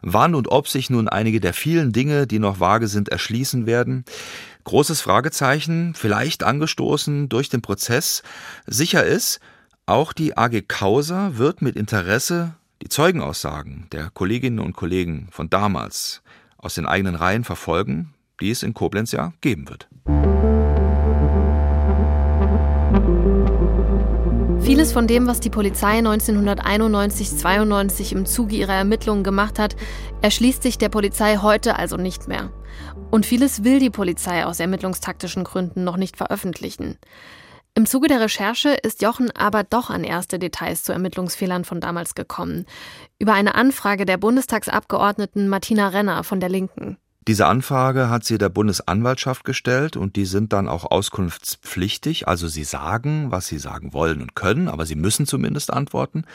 Wann 0.00 0.34
und 0.34 0.48
ob 0.48 0.66
sich 0.66 0.88
nun 0.88 1.06
einige 1.06 1.38
der 1.38 1.52
vielen 1.52 1.92
Dinge, 1.92 2.26
die 2.26 2.38
noch 2.38 2.60
vage 2.60 2.88
sind, 2.88 3.10
erschließen 3.10 3.66
werden, 3.66 4.06
großes 4.64 5.02
Fragezeichen, 5.02 5.92
vielleicht 5.94 6.44
angestoßen 6.44 7.28
durch 7.28 7.50
den 7.50 7.60
Prozess. 7.60 8.22
Sicher 8.66 9.04
ist, 9.04 9.38
auch 9.84 10.14
die 10.14 10.38
AG 10.38 10.62
Causa 10.66 11.32
wird 11.36 11.60
mit 11.60 11.76
Interesse 11.76 12.54
die 12.80 12.88
Zeugenaussagen 12.88 13.86
der 13.92 14.08
Kolleginnen 14.08 14.60
und 14.60 14.74
Kollegen 14.74 15.28
von 15.30 15.50
damals 15.50 16.22
aus 16.64 16.74
den 16.74 16.86
eigenen 16.86 17.14
Reihen 17.14 17.44
verfolgen, 17.44 18.14
die 18.40 18.50
es 18.50 18.62
in 18.62 18.72
Koblenz 18.74 19.12
ja 19.12 19.32
geben 19.40 19.68
wird. 19.68 19.88
Vieles 24.60 24.92
von 24.92 25.06
dem, 25.06 25.26
was 25.26 25.40
die 25.40 25.50
Polizei 25.50 25.98
1991-92 25.98 28.12
im 28.12 28.24
Zuge 28.24 28.56
ihrer 28.56 28.72
Ermittlungen 28.72 29.22
gemacht 29.22 29.58
hat, 29.58 29.76
erschließt 30.22 30.62
sich 30.62 30.78
der 30.78 30.88
Polizei 30.88 31.36
heute 31.36 31.78
also 31.78 31.98
nicht 31.98 32.28
mehr. 32.28 32.50
Und 33.10 33.26
vieles 33.26 33.62
will 33.62 33.78
die 33.78 33.90
Polizei 33.90 34.46
aus 34.46 34.60
ermittlungstaktischen 34.60 35.44
Gründen 35.44 35.84
noch 35.84 35.98
nicht 35.98 36.16
veröffentlichen. 36.16 36.96
Im 37.76 37.86
Zuge 37.86 38.06
der 38.06 38.20
Recherche 38.20 38.68
ist 38.68 39.02
Jochen 39.02 39.32
aber 39.32 39.64
doch 39.64 39.90
an 39.90 40.04
erste 40.04 40.38
Details 40.38 40.84
zu 40.84 40.92
Ermittlungsfehlern 40.92 41.64
von 41.64 41.80
damals 41.80 42.14
gekommen. 42.14 42.66
Über 43.18 43.32
eine 43.32 43.56
Anfrage 43.56 44.06
der 44.06 44.16
Bundestagsabgeordneten 44.16 45.48
Martina 45.48 45.88
Renner 45.88 46.22
von 46.22 46.38
der 46.38 46.50
Linken. 46.50 46.98
Diese 47.26 47.46
Anfrage 47.46 48.10
hat 48.10 48.22
sie 48.24 48.36
der 48.36 48.50
Bundesanwaltschaft 48.50 49.44
gestellt 49.44 49.96
und 49.96 50.14
die 50.14 50.26
sind 50.26 50.52
dann 50.52 50.68
auch 50.68 50.84
auskunftspflichtig. 50.84 52.28
Also 52.28 52.48
sie 52.48 52.64
sagen, 52.64 53.30
was 53.30 53.46
sie 53.46 53.58
sagen 53.58 53.94
wollen 53.94 54.20
und 54.20 54.36
können, 54.36 54.68
aber 54.68 54.84
sie 54.84 54.94
müssen 54.94 55.26
zumindest 55.26 55.72
antworten. 55.72 56.26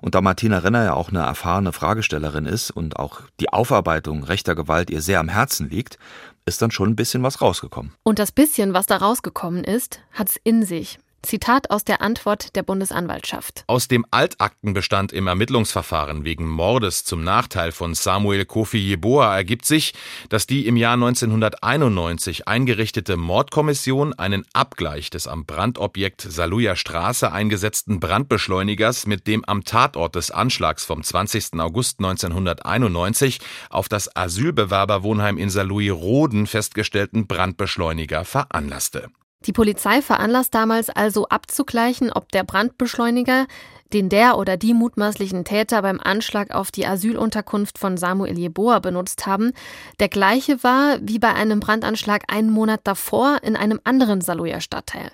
Und 0.00 0.14
da 0.14 0.22
Martina 0.22 0.58
Renner 0.58 0.82
ja 0.82 0.94
auch 0.94 1.10
eine 1.10 1.20
erfahrene 1.20 1.72
Fragestellerin 1.72 2.46
ist 2.46 2.70
und 2.70 2.96
auch 2.98 3.20
die 3.38 3.52
Aufarbeitung 3.52 4.24
rechter 4.24 4.54
Gewalt 4.54 4.88
ihr 4.88 5.02
sehr 5.02 5.20
am 5.20 5.28
Herzen 5.28 5.68
liegt, 5.68 5.98
ist 6.44 6.62
dann 6.62 6.70
schon 6.70 6.90
ein 6.90 6.96
bisschen 6.96 7.22
was 7.22 7.40
rausgekommen. 7.40 7.92
Und 8.02 8.18
das 8.18 8.32
bisschen, 8.32 8.74
was 8.74 8.86
da 8.86 8.96
rausgekommen 8.96 9.64
ist, 9.64 10.00
hat's 10.12 10.38
in 10.42 10.64
sich. 10.64 10.98
Zitat 11.22 11.70
aus 11.70 11.84
der 11.84 12.00
Antwort 12.00 12.56
der 12.56 12.62
Bundesanwaltschaft. 12.62 13.64
Aus 13.66 13.88
dem 13.88 14.06
Altaktenbestand 14.10 15.12
im 15.12 15.26
Ermittlungsverfahren 15.26 16.24
wegen 16.24 16.48
Mordes 16.48 17.04
zum 17.04 17.22
Nachteil 17.22 17.72
von 17.72 17.94
Samuel 17.94 18.46
Kofi 18.46 18.78
Jeboa 18.78 19.36
ergibt 19.36 19.66
sich, 19.66 19.92
dass 20.30 20.46
die 20.46 20.66
im 20.66 20.76
Jahr 20.76 20.94
1991 20.94 22.48
eingerichtete 22.48 23.16
Mordkommission 23.16 24.14
einen 24.14 24.44
Abgleich 24.54 25.10
des 25.10 25.26
am 25.26 25.44
Brandobjekt 25.44 26.22
Saluja 26.22 26.74
Straße 26.74 27.30
eingesetzten 27.30 28.00
Brandbeschleunigers 28.00 29.06
mit 29.06 29.26
dem 29.26 29.44
am 29.44 29.64
Tatort 29.64 30.14
des 30.14 30.30
Anschlags 30.30 30.84
vom 30.84 31.02
20. 31.02 31.60
August 31.60 31.98
1991 31.98 33.40
auf 33.68 33.88
das 33.88 34.16
Asylbewerberwohnheim 34.16 35.36
in 35.36 35.50
Saarlouis-Roden 35.50 36.46
festgestellten 36.46 37.26
Brandbeschleuniger 37.26 38.24
veranlasste. 38.24 39.10
Die 39.46 39.52
Polizei 39.52 40.02
veranlasst 40.02 40.54
damals 40.54 40.90
also 40.90 41.26
abzugleichen, 41.28 42.12
ob 42.12 42.30
der 42.30 42.44
Brandbeschleuniger, 42.44 43.46
den 43.92 44.10
der 44.10 44.36
oder 44.36 44.58
die 44.58 44.74
mutmaßlichen 44.74 45.44
Täter 45.44 45.80
beim 45.80 45.98
Anschlag 45.98 46.54
auf 46.54 46.70
die 46.70 46.86
Asylunterkunft 46.86 47.78
von 47.78 47.96
Samuel 47.96 48.38
Jeboa 48.38 48.80
benutzt 48.80 49.26
haben, 49.26 49.52
der 49.98 50.08
gleiche 50.08 50.62
war 50.62 50.98
wie 51.00 51.18
bei 51.18 51.32
einem 51.34 51.58
Brandanschlag 51.60 52.24
einen 52.28 52.50
Monat 52.50 52.80
davor 52.84 53.38
in 53.42 53.56
einem 53.56 53.80
anderen 53.84 54.20
Saluja 54.20 54.60
Stadtteil. 54.60 55.10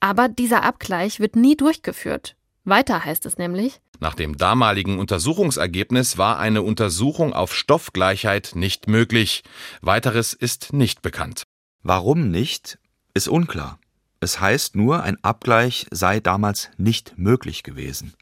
Aber 0.00 0.28
dieser 0.28 0.64
Abgleich 0.64 1.20
wird 1.20 1.36
nie 1.36 1.56
durchgeführt. 1.56 2.36
Weiter 2.64 3.04
heißt 3.04 3.26
es 3.26 3.36
nämlich, 3.36 3.80
nach 4.00 4.14
dem 4.14 4.38
damaligen 4.38 4.98
Untersuchungsergebnis 4.98 6.16
war 6.18 6.38
eine 6.38 6.62
Untersuchung 6.62 7.34
auf 7.34 7.54
Stoffgleichheit 7.54 8.52
nicht 8.54 8.88
möglich. 8.88 9.44
Weiteres 9.82 10.32
ist 10.32 10.72
nicht 10.72 11.02
bekannt. 11.02 11.44
Warum 11.82 12.30
nicht? 12.30 12.78
Ist 13.14 13.28
unklar. 13.28 13.78
Es 14.18 14.40
heißt 14.40 14.74
nur, 14.74 15.04
ein 15.04 15.22
Abgleich 15.22 15.86
sei 15.90 16.18
damals 16.18 16.70
nicht 16.76 17.16
möglich 17.16 17.62
gewesen. 17.62 18.14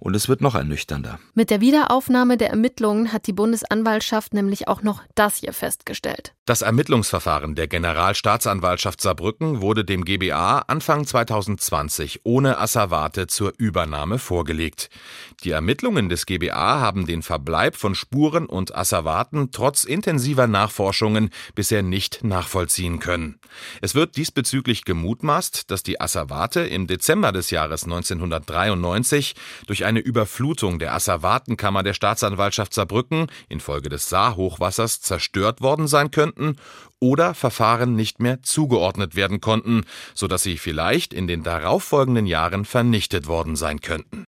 Und 0.00 0.16
es 0.16 0.28
wird 0.28 0.40
noch 0.40 0.54
ernüchternder. 0.54 1.20
Mit 1.34 1.50
der 1.50 1.60
Wiederaufnahme 1.60 2.38
der 2.38 2.48
Ermittlungen 2.48 3.12
hat 3.12 3.26
die 3.26 3.34
Bundesanwaltschaft 3.34 4.32
nämlich 4.32 4.66
auch 4.66 4.82
noch 4.82 5.02
das 5.14 5.36
hier 5.36 5.52
festgestellt. 5.52 6.34
Das 6.46 6.62
Ermittlungsverfahren 6.62 7.54
der 7.54 7.68
Generalstaatsanwaltschaft 7.68 9.00
Saarbrücken 9.00 9.60
wurde 9.60 9.84
dem 9.84 10.04
GBA 10.04 10.64
Anfang 10.66 11.06
2020 11.06 12.22
ohne 12.24 12.58
Asservate 12.58 13.26
zur 13.26 13.52
Übernahme 13.58 14.18
vorgelegt. 14.18 14.88
Die 15.44 15.50
Ermittlungen 15.50 16.08
des 16.08 16.26
GBA 16.26 16.80
haben 16.80 17.06
den 17.06 17.22
Verbleib 17.22 17.76
von 17.76 17.94
Spuren 17.94 18.46
und 18.46 18.74
Asservaten 18.74 19.50
trotz 19.52 19.84
intensiver 19.84 20.46
Nachforschungen 20.46 21.30
bisher 21.54 21.82
nicht 21.82 22.24
nachvollziehen 22.24 22.98
können. 23.00 23.38
Es 23.80 23.94
wird 23.94 24.16
diesbezüglich 24.16 24.84
gemutmaßt, 24.84 25.70
dass 25.70 25.82
die 25.82 26.00
Asservate 26.00 26.62
im 26.62 26.86
Dezember 26.86 27.32
des 27.32 27.50
Jahres 27.50 27.84
1993 27.84 29.34
durch 29.66 29.84
eine 29.90 30.00
Überflutung 30.00 30.78
der 30.78 30.94
Asservatenkammer 30.94 31.82
der 31.82 31.94
Staatsanwaltschaft 31.94 32.72
Saarbrücken 32.72 33.26
infolge 33.48 33.88
des 33.88 34.08
Saarhochwassers 34.08 35.00
zerstört 35.00 35.60
worden 35.60 35.88
sein 35.88 36.12
könnten 36.12 36.56
oder 37.00 37.34
Verfahren 37.34 37.96
nicht 37.96 38.20
mehr 38.20 38.40
zugeordnet 38.40 39.16
werden 39.16 39.40
konnten, 39.40 39.82
so 40.14 40.28
dass 40.28 40.44
sie 40.44 40.58
vielleicht 40.58 41.12
in 41.12 41.26
den 41.26 41.42
darauffolgenden 41.42 42.26
Jahren 42.26 42.64
vernichtet 42.64 43.26
worden 43.26 43.56
sein 43.56 43.80
könnten. 43.80 44.24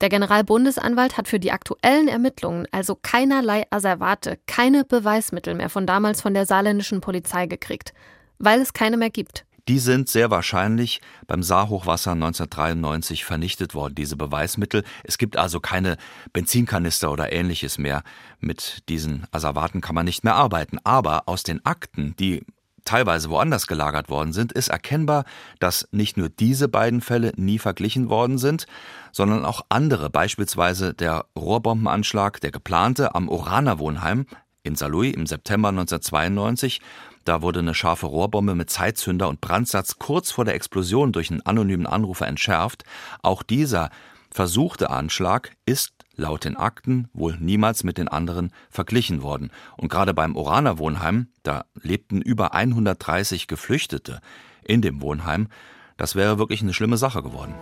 Der 0.00 0.08
Generalbundesanwalt 0.08 1.16
hat 1.16 1.28
für 1.28 1.38
die 1.38 1.52
aktuellen 1.52 2.08
Ermittlungen 2.08 2.66
also 2.72 2.96
keinerlei 3.00 3.62
Asservate, 3.70 4.40
keine 4.46 4.84
Beweismittel 4.84 5.54
mehr 5.54 5.70
von 5.70 5.86
damals 5.86 6.20
von 6.20 6.34
der 6.34 6.44
saarländischen 6.44 7.00
Polizei 7.00 7.46
gekriegt, 7.46 7.94
weil 8.38 8.60
es 8.60 8.72
keine 8.72 8.96
mehr 8.96 9.10
gibt. 9.10 9.46
Die 9.66 9.78
sind 9.78 10.10
sehr 10.10 10.30
wahrscheinlich 10.30 11.00
beim 11.26 11.42
Saarhochwasser 11.42 12.12
1993 12.12 13.24
vernichtet 13.24 13.74
worden, 13.74 13.94
diese 13.94 14.16
Beweismittel. 14.16 14.84
Es 15.04 15.16
gibt 15.16 15.38
also 15.38 15.58
keine 15.58 15.96
Benzinkanister 16.34 17.10
oder 17.10 17.32
ähnliches 17.32 17.78
mehr. 17.78 18.02
Mit 18.40 18.82
diesen 18.90 19.26
Asservaten 19.30 19.80
kann 19.80 19.94
man 19.94 20.04
nicht 20.04 20.22
mehr 20.22 20.34
arbeiten. 20.34 20.78
Aber 20.84 21.28
aus 21.28 21.44
den 21.44 21.64
Akten, 21.64 22.14
die 22.18 22.44
teilweise 22.84 23.30
woanders 23.30 23.66
gelagert 23.66 24.10
worden 24.10 24.34
sind, 24.34 24.52
ist 24.52 24.68
erkennbar, 24.68 25.24
dass 25.60 25.88
nicht 25.92 26.18
nur 26.18 26.28
diese 26.28 26.68
beiden 26.68 27.00
Fälle 27.00 27.32
nie 27.36 27.58
verglichen 27.58 28.10
worden 28.10 28.36
sind, 28.36 28.66
sondern 29.12 29.46
auch 29.46 29.62
andere, 29.70 30.10
beispielsweise 30.10 30.92
der 30.92 31.24
Rohrbombenanschlag, 31.38 32.38
der 32.42 32.50
geplante 32.50 33.14
am 33.14 33.30
Oraner 33.30 33.78
Wohnheim 33.78 34.26
in 34.62 34.76
Saarlouis 34.76 35.14
im 35.14 35.26
September 35.26 35.70
1992. 35.70 36.80
Da 37.24 37.42
wurde 37.42 37.60
eine 37.60 37.74
scharfe 37.74 38.06
Rohrbombe 38.06 38.54
mit 38.54 38.70
Zeitzünder 38.70 39.28
und 39.28 39.40
Brandsatz 39.40 39.98
kurz 39.98 40.30
vor 40.30 40.44
der 40.44 40.54
Explosion 40.54 41.12
durch 41.12 41.30
einen 41.30 41.40
anonymen 41.42 41.86
Anrufer 41.86 42.26
entschärft. 42.26 42.84
Auch 43.22 43.42
dieser 43.42 43.90
versuchte 44.30 44.90
Anschlag 44.90 45.56
ist 45.64 45.92
laut 46.16 46.44
den 46.44 46.56
Akten 46.56 47.08
wohl 47.12 47.36
niemals 47.38 47.82
mit 47.82 47.98
den 47.98 48.08
anderen 48.08 48.52
verglichen 48.70 49.22
worden. 49.22 49.50
Und 49.76 49.88
gerade 49.88 50.14
beim 50.14 50.36
Oraner 50.36 50.78
Wohnheim, 50.78 51.28
da 51.42 51.64
lebten 51.80 52.20
über 52.20 52.54
130 52.54 53.46
Geflüchtete 53.46 54.20
in 54.62 54.82
dem 54.82 55.00
Wohnheim, 55.00 55.48
das 55.96 56.14
wäre 56.14 56.38
wirklich 56.38 56.62
eine 56.62 56.74
schlimme 56.74 56.96
Sache 56.96 57.22
geworden. 57.22 57.54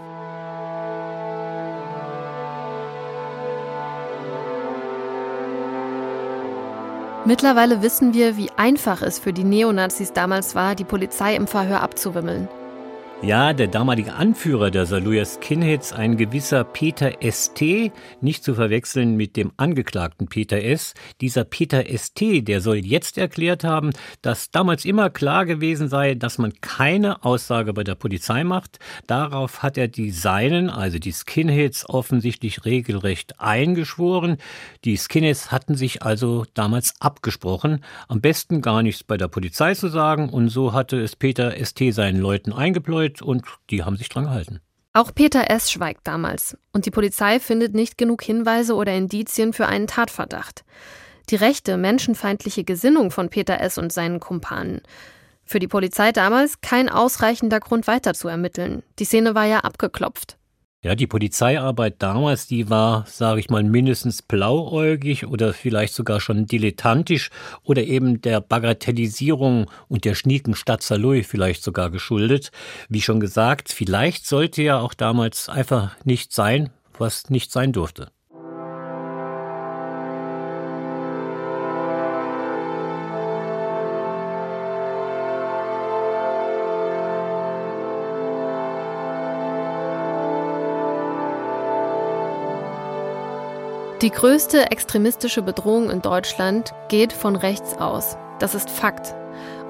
Mittlerweile 7.24 7.82
wissen 7.82 8.14
wir, 8.14 8.36
wie 8.36 8.50
einfach 8.56 9.00
es 9.00 9.20
für 9.20 9.32
die 9.32 9.44
Neonazis 9.44 10.12
damals 10.12 10.56
war, 10.56 10.74
die 10.74 10.84
Polizei 10.84 11.36
im 11.36 11.46
Verhör 11.46 11.80
abzuwimmeln. 11.80 12.48
Ja, 13.24 13.52
der 13.52 13.68
damalige 13.68 14.14
Anführer 14.14 14.72
der 14.72 14.84
Saluja 14.84 15.24
Skinheads, 15.24 15.92
ein 15.92 16.16
gewisser 16.16 16.64
Peter 16.64 17.12
St., 17.30 17.92
nicht 18.20 18.42
zu 18.42 18.52
verwechseln 18.52 19.14
mit 19.16 19.36
dem 19.36 19.52
angeklagten 19.56 20.26
Peter 20.26 20.60
S. 20.60 20.94
Dieser 21.20 21.44
Peter 21.44 21.84
St., 21.96 22.48
der 22.48 22.60
soll 22.60 22.78
jetzt 22.78 23.18
erklärt 23.18 23.62
haben, 23.62 23.90
dass 24.22 24.50
damals 24.50 24.84
immer 24.84 25.08
klar 25.08 25.46
gewesen 25.46 25.88
sei, 25.88 26.16
dass 26.16 26.38
man 26.38 26.52
keine 26.62 27.24
Aussage 27.24 27.72
bei 27.72 27.84
der 27.84 27.94
Polizei 27.94 28.42
macht. 28.42 28.80
Darauf 29.06 29.62
hat 29.62 29.78
er 29.78 29.86
die 29.86 30.10
Seinen, 30.10 30.68
also 30.68 30.98
die 30.98 31.12
Skinheads, 31.12 31.88
offensichtlich 31.88 32.64
regelrecht 32.64 33.38
eingeschworen. 33.38 34.38
Die 34.84 34.96
Skinheads 34.96 35.52
hatten 35.52 35.76
sich 35.76 36.02
also 36.02 36.44
damals 36.54 36.94
abgesprochen, 36.98 37.84
am 38.08 38.20
besten 38.20 38.62
gar 38.62 38.82
nichts 38.82 39.04
bei 39.04 39.16
der 39.16 39.28
Polizei 39.28 39.74
zu 39.74 39.86
sagen 39.86 40.28
und 40.28 40.48
so 40.48 40.72
hatte 40.72 41.00
es 41.00 41.14
Peter 41.14 41.54
St. 41.64 41.92
seinen 41.92 42.18
Leuten 42.18 42.52
eingepläut 42.52 43.11
und 43.20 43.44
die 43.68 43.82
haben 43.82 43.96
sich 43.96 44.08
dran 44.08 44.24
gehalten. 44.24 44.60
Auch 44.94 45.14
Peter 45.14 45.50
S. 45.50 45.70
schweigt 45.70 46.06
damals 46.06 46.56
und 46.72 46.86
die 46.86 46.90
Polizei 46.90 47.40
findet 47.40 47.74
nicht 47.74 47.98
genug 47.98 48.22
Hinweise 48.22 48.74
oder 48.74 48.94
Indizien 48.94 49.52
für 49.52 49.66
einen 49.66 49.86
Tatverdacht. 49.86 50.64
Die 51.30 51.36
rechte, 51.36 51.76
menschenfeindliche 51.76 52.64
Gesinnung 52.64 53.10
von 53.10 53.28
Peter 53.28 53.60
S. 53.60 53.78
und 53.78 53.92
seinen 53.92 54.20
Kumpanen. 54.20 54.82
Für 55.44 55.58
die 55.58 55.68
Polizei 55.68 56.12
damals 56.12 56.60
kein 56.60 56.88
ausreichender 56.88 57.60
Grund 57.60 57.86
weiter 57.86 58.14
zu 58.14 58.28
ermitteln. 58.28 58.82
Die 58.98 59.04
Szene 59.04 59.34
war 59.34 59.46
ja 59.46 59.60
abgeklopft. 59.60 60.36
Ja, 60.84 60.96
die 60.96 61.06
Polizeiarbeit 61.06 62.02
damals, 62.02 62.48
die 62.48 62.68
war, 62.68 63.06
sage 63.06 63.38
ich 63.38 63.48
mal, 63.48 63.62
mindestens 63.62 64.20
blauäugig 64.20 65.28
oder 65.28 65.52
vielleicht 65.52 65.94
sogar 65.94 66.20
schon 66.20 66.46
dilettantisch 66.46 67.30
oder 67.62 67.84
eben 67.84 68.20
der 68.20 68.40
Bagatellisierung 68.40 69.70
und 69.86 70.04
der 70.04 70.16
schnieken 70.16 70.56
Stadt 70.56 70.82
Saloy 70.82 71.22
vielleicht 71.22 71.62
sogar 71.62 71.88
geschuldet. 71.90 72.50
Wie 72.88 73.00
schon 73.00 73.20
gesagt, 73.20 73.70
vielleicht 73.70 74.26
sollte 74.26 74.60
ja 74.62 74.80
auch 74.80 74.94
damals 74.94 75.48
einfach 75.48 75.94
nicht 76.04 76.32
sein, 76.32 76.70
was 76.98 77.30
nicht 77.30 77.52
sein 77.52 77.72
durfte. 77.72 78.10
Die 94.02 94.10
größte 94.10 94.72
extremistische 94.72 95.42
Bedrohung 95.42 95.88
in 95.88 96.02
Deutschland 96.02 96.72
geht 96.88 97.12
von 97.12 97.36
rechts 97.36 97.74
aus. 97.74 98.16
Das 98.40 98.56
ist 98.56 98.68
Fakt. 98.68 99.14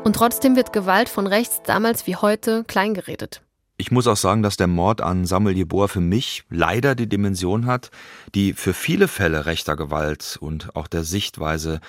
Und 0.04 0.16
trotzdem 0.16 0.56
wird 0.56 0.72
Gewalt 0.72 1.10
von 1.10 1.26
rechts 1.26 1.60
damals 1.66 2.06
wie 2.06 2.16
heute 2.16 2.64
kleingeredet. 2.64 3.42
Ich 3.76 3.90
muss 3.90 4.06
auch 4.06 4.16
sagen, 4.16 4.42
dass 4.42 4.56
der 4.56 4.68
Mord 4.68 5.02
an 5.02 5.26
Samuel 5.26 5.58
Jeboa 5.58 5.86
für 5.86 6.00
mich 6.00 6.44
leider 6.48 6.94
die 6.94 7.10
Dimension 7.10 7.66
hat, 7.66 7.90
die 8.34 8.54
für 8.54 8.72
viele 8.72 9.06
Fälle 9.06 9.44
rechter 9.44 9.76
Gewalt 9.76 10.38
und 10.40 10.74
auch 10.76 10.86
der 10.86 11.04
Sichtweise 11.04 11.82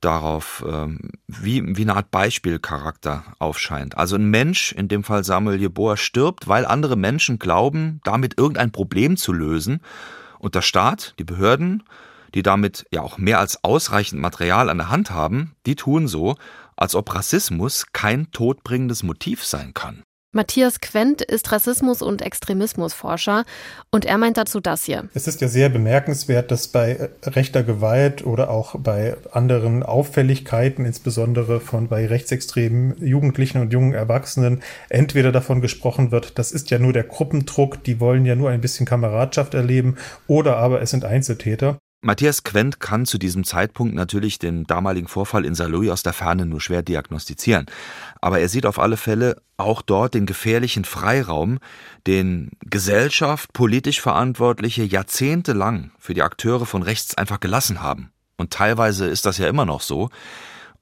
darauf 0.00 0.64
ähm, 0.68 1.10
wie, 1.26 1.76
wie 1.76 1.82
eine 1.82 1.96
Art 1.96 2.12
Beispielcharakter 2.12 3.24
aufscheint. 3.40 3.98
Also 3.98 4.14
ein 4.14 4.30
Mensch, 4.30 4.70
in 4.70 4.86
dem 4.86 5.02
Fall 5.02 5.24
Samuel 5.24 5.60
Jeboa, 5.60 5.96
stirbt, 5.96 6.46
weil 6.46 6.64
andere 6.64 6.94
Menschen 6.94 7.40
glauben, 7.40 8.00
damit 8.04 8.38
irgendein 8.38 8.70
Problem 8.70 9.16
zu 9.16 9.32
lösen 9.32 9.80
und 10.38 10.54
der 10.54 10.62
Staat, 10.62 11.14
die 11.18 11.24
Behörden, 11.24 11.82
die 12.34 12.42
damit 12.42 12.86
ja 12.92 13.02
auch 13.02 13.18
mehr 13.18 13.38
als 13.38 13.64
ausreichend 13.64 14.20
Material 14.20 14.68
an 14.68 14.78
der 14.78 14.90
Hand 14.90 15.10
haben, 15.10 15.54
die 15.66 15.76
tun 15.76 16.08
so, 16.08 16.36
als 16.76 16.94
ob 16.94 17.14
Rassismus 17.14 17.86
kein 17.92 18.30
todbringendes 18.30 19.02
Motiv 19.02 19.44
sein 19.44 19.74
kann. 19.74 20.04
Matthias 20.30 20.80
Quent 20.80 21.22
ist 21.22 21.50
Rassismus- 21.52 22.02
und 22.02 22.20
Extremismusforscher 22.20 23.46
und 23.90 24.04
er 24.04 24.18
meint 24.18 24.36
dazu 24.36 24.60
das 24.60 24.84
hier. 24.84 25.08
Es 25.14 25.26
ist 25.26 25.40
ja 25.40 25.48
sehr 25.48 25.70
bemerkenswert, 25.70 26.50
dass 26.50 26.68
bei 26.68 27.08
rechter 27.22 27.62
Gewalt 27.62 28.26
oder 28.26 28.50
auch 28.50 28.74
bei 28.78 29.16
anderen 29.32 29.82
Auffälligkeiten, 29.82 30.84
insbesondere 30.84 31.60
von 31.60 31.88
bei 31.88 32.06
rechtsextremen 32.06 33.02
Jugendlichen 33.02 33.62
und 33.62 33.72
jungen 33.72 33.94
Erwachsenen, 33.94 34.62
entweder 34.90 35.32
davon 35.32 35.62
gesprochen 35.62 36.10
wird, 36.10 36.38
das 36.38 36.52
ist 36.52 36.70
ja 36.70 36.78
nur 36.78 36.92
der 36.92 37.04
Gruppendruck, 37.04 37.82
die 37.84 37.98
wollen 37.98 38.26
ja 38.26 38.34
nur 38.34 38.50
ein 38.50 38.60
bisschen 38.60 38.84
Kameradschaft 38.84 39.54
erleben, 39.54 39.96
oder 40.26 40.58
aber 40.58 40.82
es 40.82 40.90
sind 40.90 41.06
Einzeltäter. 41.06 41.78
Matthias 42.00 42.44
Quent 42.44 42.78
kann 42.78 43.06
zu 43.06 43.18
diesem 43.18 43.42
Zeitpunkt 43.42 43.94
natürlich 43.94 44.38
den 44.38 44.64
damaligen 44.64 45.08
Vorfall 45.08 45.44
in 45.44 45.56
Saarlouis 45.56 45.90
aus 45.90 46.04
der 46.04 46.12
Ferne 46.12 46.46
nur 46.46 46.60
schwer 46.60 46.82
diagnostizieren. 46.82 47.66
Aber 48.20 48.38
er 48.38 48.48
sieht 48.48 48.66
auf 48.66 48.78
alle 48.78 48.96
Fälle 48.96 49.42
auch 49.56 49.82
dort 49.82 50.14
den 50.14 50.24
gefährlichen 50.24 50.84
Freiraum, 50.84 51.58
den 52.06 52.50
Gesellschaft, 52.64 53.52
politisch 53.52 54.00
Verantwortliche 54.00 54.84
jahrzehntelang 54.84 55.90
für 55.98 56.14
die 56.14 56.22
Akteure 56.22 56.66
von 56.66 56.84
rechts 56.84 57.18
einfach 57.18 57.40
gelassen 57.40 57.82
haben. 57.82 58.12
Und 58.36 58.52
teilweise 58.52 59.06
ist 59.06 59.26
das 59.26 59.38
ja 59.38 59.48
immer 59.48 59.66
noch 59.66 59.80
so. 59.80 60.08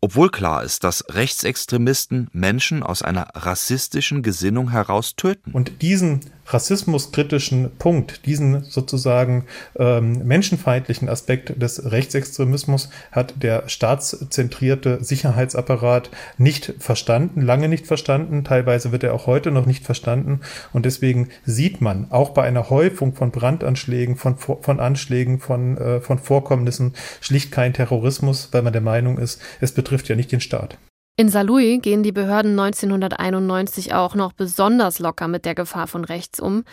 Obwohl 0.03 0.29
klar 0.29 0.63
ist, 0.63 0.85
dass 0.85 1.03
Rechtsextremisten 1.09 2.29
Menschen 2.33 2.83
aus 2.83 3.01
einer 3.01 3.29
rassistischen 3.35 4.23
Gesinnung 4.23 4.71
heraus 4.71 5.17
töten. 5.17 5.53
Und 5.53 5.81
diesen 5.81 6.21
rassismuskritischen 6.47 7.71
Punkt, 7.79 8.27
diesen 8.27 8.65
sozusagen 8.65 9.45
ähm, 9.79 10.27
menschenfeindlichen 10.27 11.09
Aspekt 11.09 11.61
des 11.61 11.91
Rechtsextremismus 11.91 12.91
hat 13.13 13.43
der 13.43 13.69
staatszentrierte 13.69 15.03
Sicherheitsapparat 15.03 16.11
nicht 16.39 16.75
verstanden, 16.79 17.43
lange 17.43 17.69
nicht 17.69 17.87
verstanden, 17.87 18.45
teilweise 18.45 18.93
wird 18.93 19.05
er 19.05 19.15
auch 19.15 19.27
heute 19.27 19.51
noch 19.51 19.67
nicht 19.67 19.85
verstanden 19.85 20.41
und 20.73 20.87
deswegen 20.87 21.29
sieht 21.45 21.81
man 21.81 22.11
auch 22.11 22.31
bei 22.31 22.43
einer 22.43 22.71
Häufung 22.71 23.15
von 23.15 23.31
Brandanschlägen, 23.31 24.17
von, 24.17 24.37
von 24.39 24.81
Anschlägen, 24.81 25.41
von, 25.41 25.77
äh, 25.79 26.01
von 26.01 26.19
Vorkommnissen 26.19 26.95
schlicht 27.21 27.53
kein 27.53 27.73
Terrorismus, 27.73 28.49
weil 28.53 28.63
man 28.63 28.73
der 28.73 28.83
Meinung 28.83 29.19
ist, 29.19 29.41
es 29.61 29.73
betrifft 29.73 30.09
ja 30.09 30.17
nicht 30.17 30.33
den 30.33 30.41
Staat. 30.41 30.79
In 31.19 31.31
Saarlouis 31.31 31.81
gehen 31.81 32.03
die 32.03 32.13
Behörden 32.13 32.61
1991 32.61 33.95
auch 33.95 34.15
noch 34.15 34.35
besonders 34.35 34.99
locker 34.99 35.29
mit 35.29 35.47
der 35.47 35.55
Gefahr 35.55 35.87
von 35.87 36.05
rechts 36.05 36.41
um. 36.41 36.65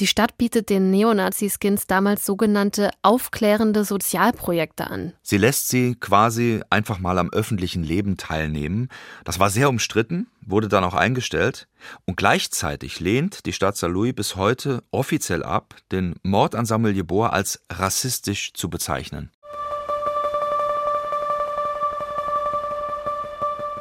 Die 0.00 0.06
Stadt 0.06 0.36
bietet 0.36 0.68
den 0.68 0.90
Neonazi-Skins 0.90 1.86
damals 1.86 2.26
sogenannte 2.26 2.90
aufklärende 3.00 3.84
Sozialprojekte 3.84 4.90
an. 4.90 5.14
Sie 5.22 5.38
lässt 5.38 5.70
sie 5.70 5.94
quasi 5.94 6.60
einfach 6.68 6.98
mal 6.98 7.16
am 7.18 7.30
öffentlichen 7.30 7.82
Leben 7.82 8.18
teilnehmen. 8.18 8.90
Das 9.24 9.38
war 9.38 9.48
sehr 9.48 9.70
umstritten, 9.70 10.26
wurde 10.42 10.68
dann 10.68 10.84
auch 10.84 10.92
eingestellt. 10.92 11.66
Und 12.04 12.18
gleichzeitig 12.18 13.00
lehnt 13.00 13.46
die 13.46 13.54
Stadt 13.54 13.78
Saarlouis 13.78 14.14
bis 14.14 14.36
heute 14.36 14.82
offiziell 14.90 15.42
ab, 15.42 15.74
den 15.90 16.16
Mord 16.22 16.54
an 16.54 16.66
Samuel 16.66 16.96
Jeboa 16.96 17.30
als 17.30 17.62
rassistisch 17.72 18.52
zu 18.52 18.68
bezeichnen. 18.68 19.30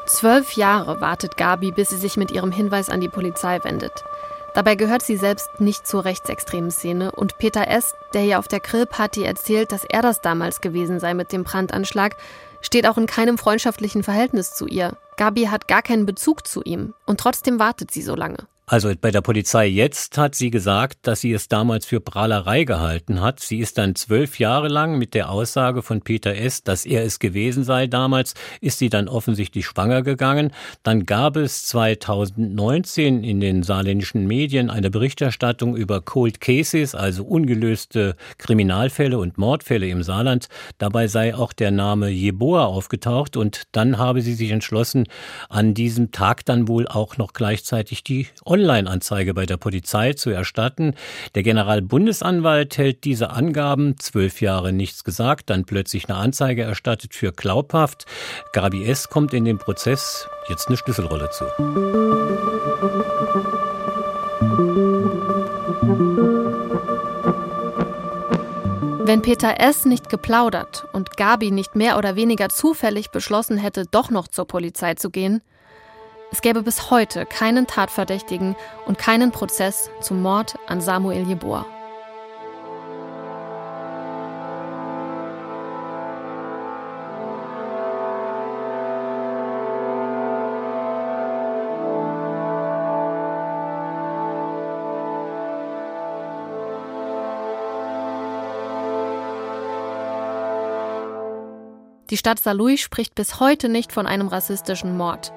Zwölf 0.06 0.54
Jahre 0.54 1.02
wartet 1.02 1.36
Gabi, 1.36 1.72
bis 1.72 1.89
sie 1.89 1.98
sich 1.98 2.15
mit 2.15 2.32
ihrem 2.32 2.52
Hinweis 2.52 2.89
an 2.89 3.02
die 3.02 3.10
Polizei 3.10 3.63
wendet. 3.63 4.04
Dabei 4.54 4.76
gehört 4.76 5.02
sie 5.02 5.18
selbst 5.18 5.60
nicht 5.60 5.86
zur 5.86 6.06
rechtsextremen 6.06 6.72
Szene 6.72 7.12
und 7.12 7.38
Peter 7.39 7.68
S., 7.68 7.94
der 8.13 8.24
ihr 8.24 8.39
auf 8.39 8.48
der 8.48 8.62
Grillparty 8.62 9.24
erzählt, 9.24 9.72
dass 9.72 9.84
er 9.84 10.02
das 10.02 10.22
damals 10.22 10.62
gewesen 10.62 11.00
sei 11.00 11.13
mit 11.13 11.32
dem 11.32 11.44
Brandanschlag, 11.44 12.15
steht 12.62 12.88
auch 12.88 12.98
in 12.98 13.08
keinem 13.08 13.38
freundschaftlichen 13.38 14.04
Verhältnis 14.04 14.54
zu 14.54 14.68
ihr. 14.68 14.96
Gabi 15.18 15.46
hat 15.46 15.68
gar 15.68 15.82
keinen 15.82 16.06
Bezug 16.06 16.48
zu 16.48 16.62
ihm 16.63 16.94
und 17.06 17.20
trotzdem 17.20 17.60
wartet 17.60 17.91
sie 17.91 18.02
so 18.02 18.15
lange. 18.15 18.48
Also 18.67 18.91
bei 18.99 19.12
der 19.12 19.21
Polizei 19.21 19.67
jetzt 19.67 20.17
hat 20.17 20.34
sie 20.34 20.49
gesagt, 20.49 20.97
dass 21.04 21.21
sie 21.21 21.34
es 21.34 21.47
damals 21.47 21.86
für 21.86 21.99
Prahlerei 21.99 22.63
gehalten 22.63 23.21
hat. 23.21 23.39
Sie 23.39 23.60
ist 23.60 23.78
dann 23.78 23.93
zwölf 23.93 24.39
Jahre 24.39 24.69
lang 24.69 24.97
mit 24.97 25.13
der 25.13 25.30
Aussage 25.30 25.84
von 25.84 26.01
Peter 26.01 26.36
S., 26.36 26.63
dass 26.63 26.84
er 26.84 27.04
es 27.04 27.19
gewesen 27.19 27.63
sei 27.63 27.86
damals, 27.86 28.34
ist 28.62 28.80
sie 28.80 28.89
dann 28.89 29.08
offensichtlich 29.08 29.67
schwanger 29.67 30.01
gegangen. 30.01 30.51
Dann 30.82 31.06
gab 31.06 31.38
es 31.38 31.67
2019 31.67 33.23
in 33.23 33.39
den 33.39 33.62
saarländischen 33.62 34.25
Medien 34.25 34.71
eine 34.71 34.89
Berichterstattung 34.89 35.75
über 35.75 36.01
Cold 36.01 36.41
Cases, 36.41 36.95
also 36.95 37.23
ungelöste 37.23 38.15
Kriminalfälle 38.39 39.19
und 39.19 39.38
Mordfälle 39.38 39.88
im 39.89 40.01
Saarland. 40.01 40.47
Dabei 40.80 41.06
sei 41.08 41.36
auch 41.36 41.54
der 41.54 41.69
Name 41.69 42.10
Jeboa 42.10 42.65
aufgetaucht 42.65 43.38
und 43.38 43.62
dann 43.73 43.99
habe 43.99 44.23
sie 44.23 44.34
sich 44.34 44.49
entschlossen, 44.49 45.06
an 45.49 45.75
diesem 45.75 46.12
Tag 46.12 46.45
dann 46.45 46.67
wohl 46.67 46.88
auch 46.88 47.17
noch 47.17 47.34
gleichzeitig 47.34 48.04
die 48.04 48.25
Online-Anzeige 48.56 49.34
bei 49.34 49.46
der 49.46 49.58
Polizei 49.58 50.13
zu 50.13 50.30
erstatten. 50.30 50.94
Der 51.36 51.44
Generalbundesanwalt 51.44 52.78
hält 52.78 53.04
diese 53.04 53.32
Angaben, 53.32 53.98
zwölf 54.00 54.39
Jahre 54.39 54.72
nichts 54.72 55.04
gesagt, 55.04 55.50
dann 55.50 55.65
plötzlich 55.65 56.08
eine 56.08 56.18
Anzeige 56.18 56.62
erstattet 56.63 57.13
für 57.13 57.34
glaubhaft. 57.34 58.06
Gabi 58.54 58.86
S. 58.86 59.10
kommt 59.10 59.34
in 59.34 59.44
den 59.44 59.58
Prozess 59.58 60.30
jetzt 60.48 60.70
eine 60.70 60.78
Schlüsselrolle 60.78 61.30
zu. 61.32 61.44
Wenn 69.04 69.22
Peter 69.22 69.60
S. 69.60 69.84
nicht 69.84 70.08
geplaudert 70.08 70.88
und 70.94 71.18
Gabi 71.18 71.52
nicht 71.52 71.76
mehr 71.76 71.98
oder 71.98 72.15
weniger 72.15 72.48
zufällig 72.48 73.12
beschlossen 73.12 73.58
hätte, 73.58 73.84
doch 73.91 74.10
noch 74.12 74.30
zur 74.30 74.48
Polizei 74.48 74.94
zu 74.94 75.10
gehen, 75.10 75.41
es 76.36 76.41
gäbe 76.41 76.63
bis 76.63 76.91
heute 76.91 77.26
keinen 77.26 77.65
Tatverdächtigen 77.65 78.58
und 78.86 78.98
keinen 78.98 79.32
Prozess 79.32 79.89
zum 80.02 80.21
Mord 80.21 80.60
an 80.67 80.82
Samuel 80.82 81.26
Jeboa. 81.26 81.65
Die 102.10 102.17
Stadt 102.17 102.39
Saarlouis 102.39 102.82
spricht 102.82 103.15
bis 103.15 103.39
heute 103.39 103.67
nicht 103.69 103.93
von 103.93 104.06
einem 104.06 104.28
rassistischen 104.28 104.95
Mord. 104.98 105.34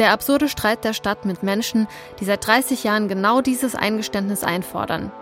Der 0.00 0.12
absurde 0.12 0.48
Streit 0.48 0.82
der 0.84 0.94
Stadt 0.94 1.26
mit 1.26 1.42
Menschen, 1.42 1.86
die 2.18 2.24
seit 2.24 2.46
30 2.46 2.84
Jahren 2.84 3.06
genau 3.06 3.42
dieses 3.42 3.74
Eingeständnis 3.74 4.42
einfordern. 4.42 5.12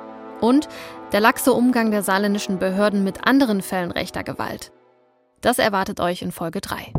Und 0.40 0.68
der 1.10 1.18
laxe 1.18 1.52
Umgang 1.52 1.90
der 1.90 2.04
saarländischen 2.04 2.60
Behörden 2.60 3.02
mit 3.02 3.26
anderen 3.26 3.60
Fällen 3.60 3.90
rechter 3.90 4.22
Gewalt. 4.22 4.70
Das 5.40 5.58
erwartet 5.58 5.98
euch 5.98 6.22
in 6.22 6.30
Folge 6.30 6.60
3. 6.60 6.92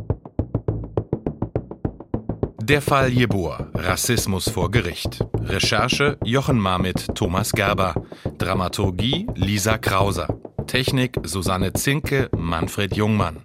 Der 2.61 2.81
Fall 2.81 3.09
Jeboa, 3.09 3.69
Rassismus 3.73 4.49
vor 4.49 4.69
Gericht. 4.69 5.25
Recherche 5.41 6.17
Jochen 6.25 6.59
Marmit, 6.59 7.15
Thomas 7.15 7.53
Gerber. 7.53 7.95
Dramaturgie 8.37 9.25
Lisa 9.35 9.77
Krauser. 9.77 10.27
Technik 10.67 11.17
Susanne 11.23 11.71
Zinke, 11.71 12.29
Manfred 12.35 12.97
Jungmann. 12.97 13.37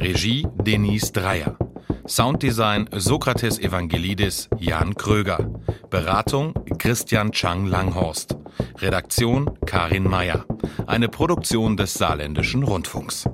Regie 0.00 0.44
Denise 0.60 1.12
Dreier. 1.12 1.56
Sounddesign 2.08 2.88
Sokrates 2.92 3.58
Evangelidis 3.58 4.48
Jan 4.60 4.94
Kröger. 4.94 5.50
Beratung 5.90 6.54
Christian 6.78 7.32
Chang 7.32 7.66
Langhorst. 7.66 8.36
Redaktion 8.78 9.50
Karin 9.66 10.04
Meyer. 10.04 10.44
Eine 10.86 11.08
Produktion 11.08 11.76
des 11.76 11.94
Saarländischen 11.94 12.62
Rundfunks. 12.62 13.28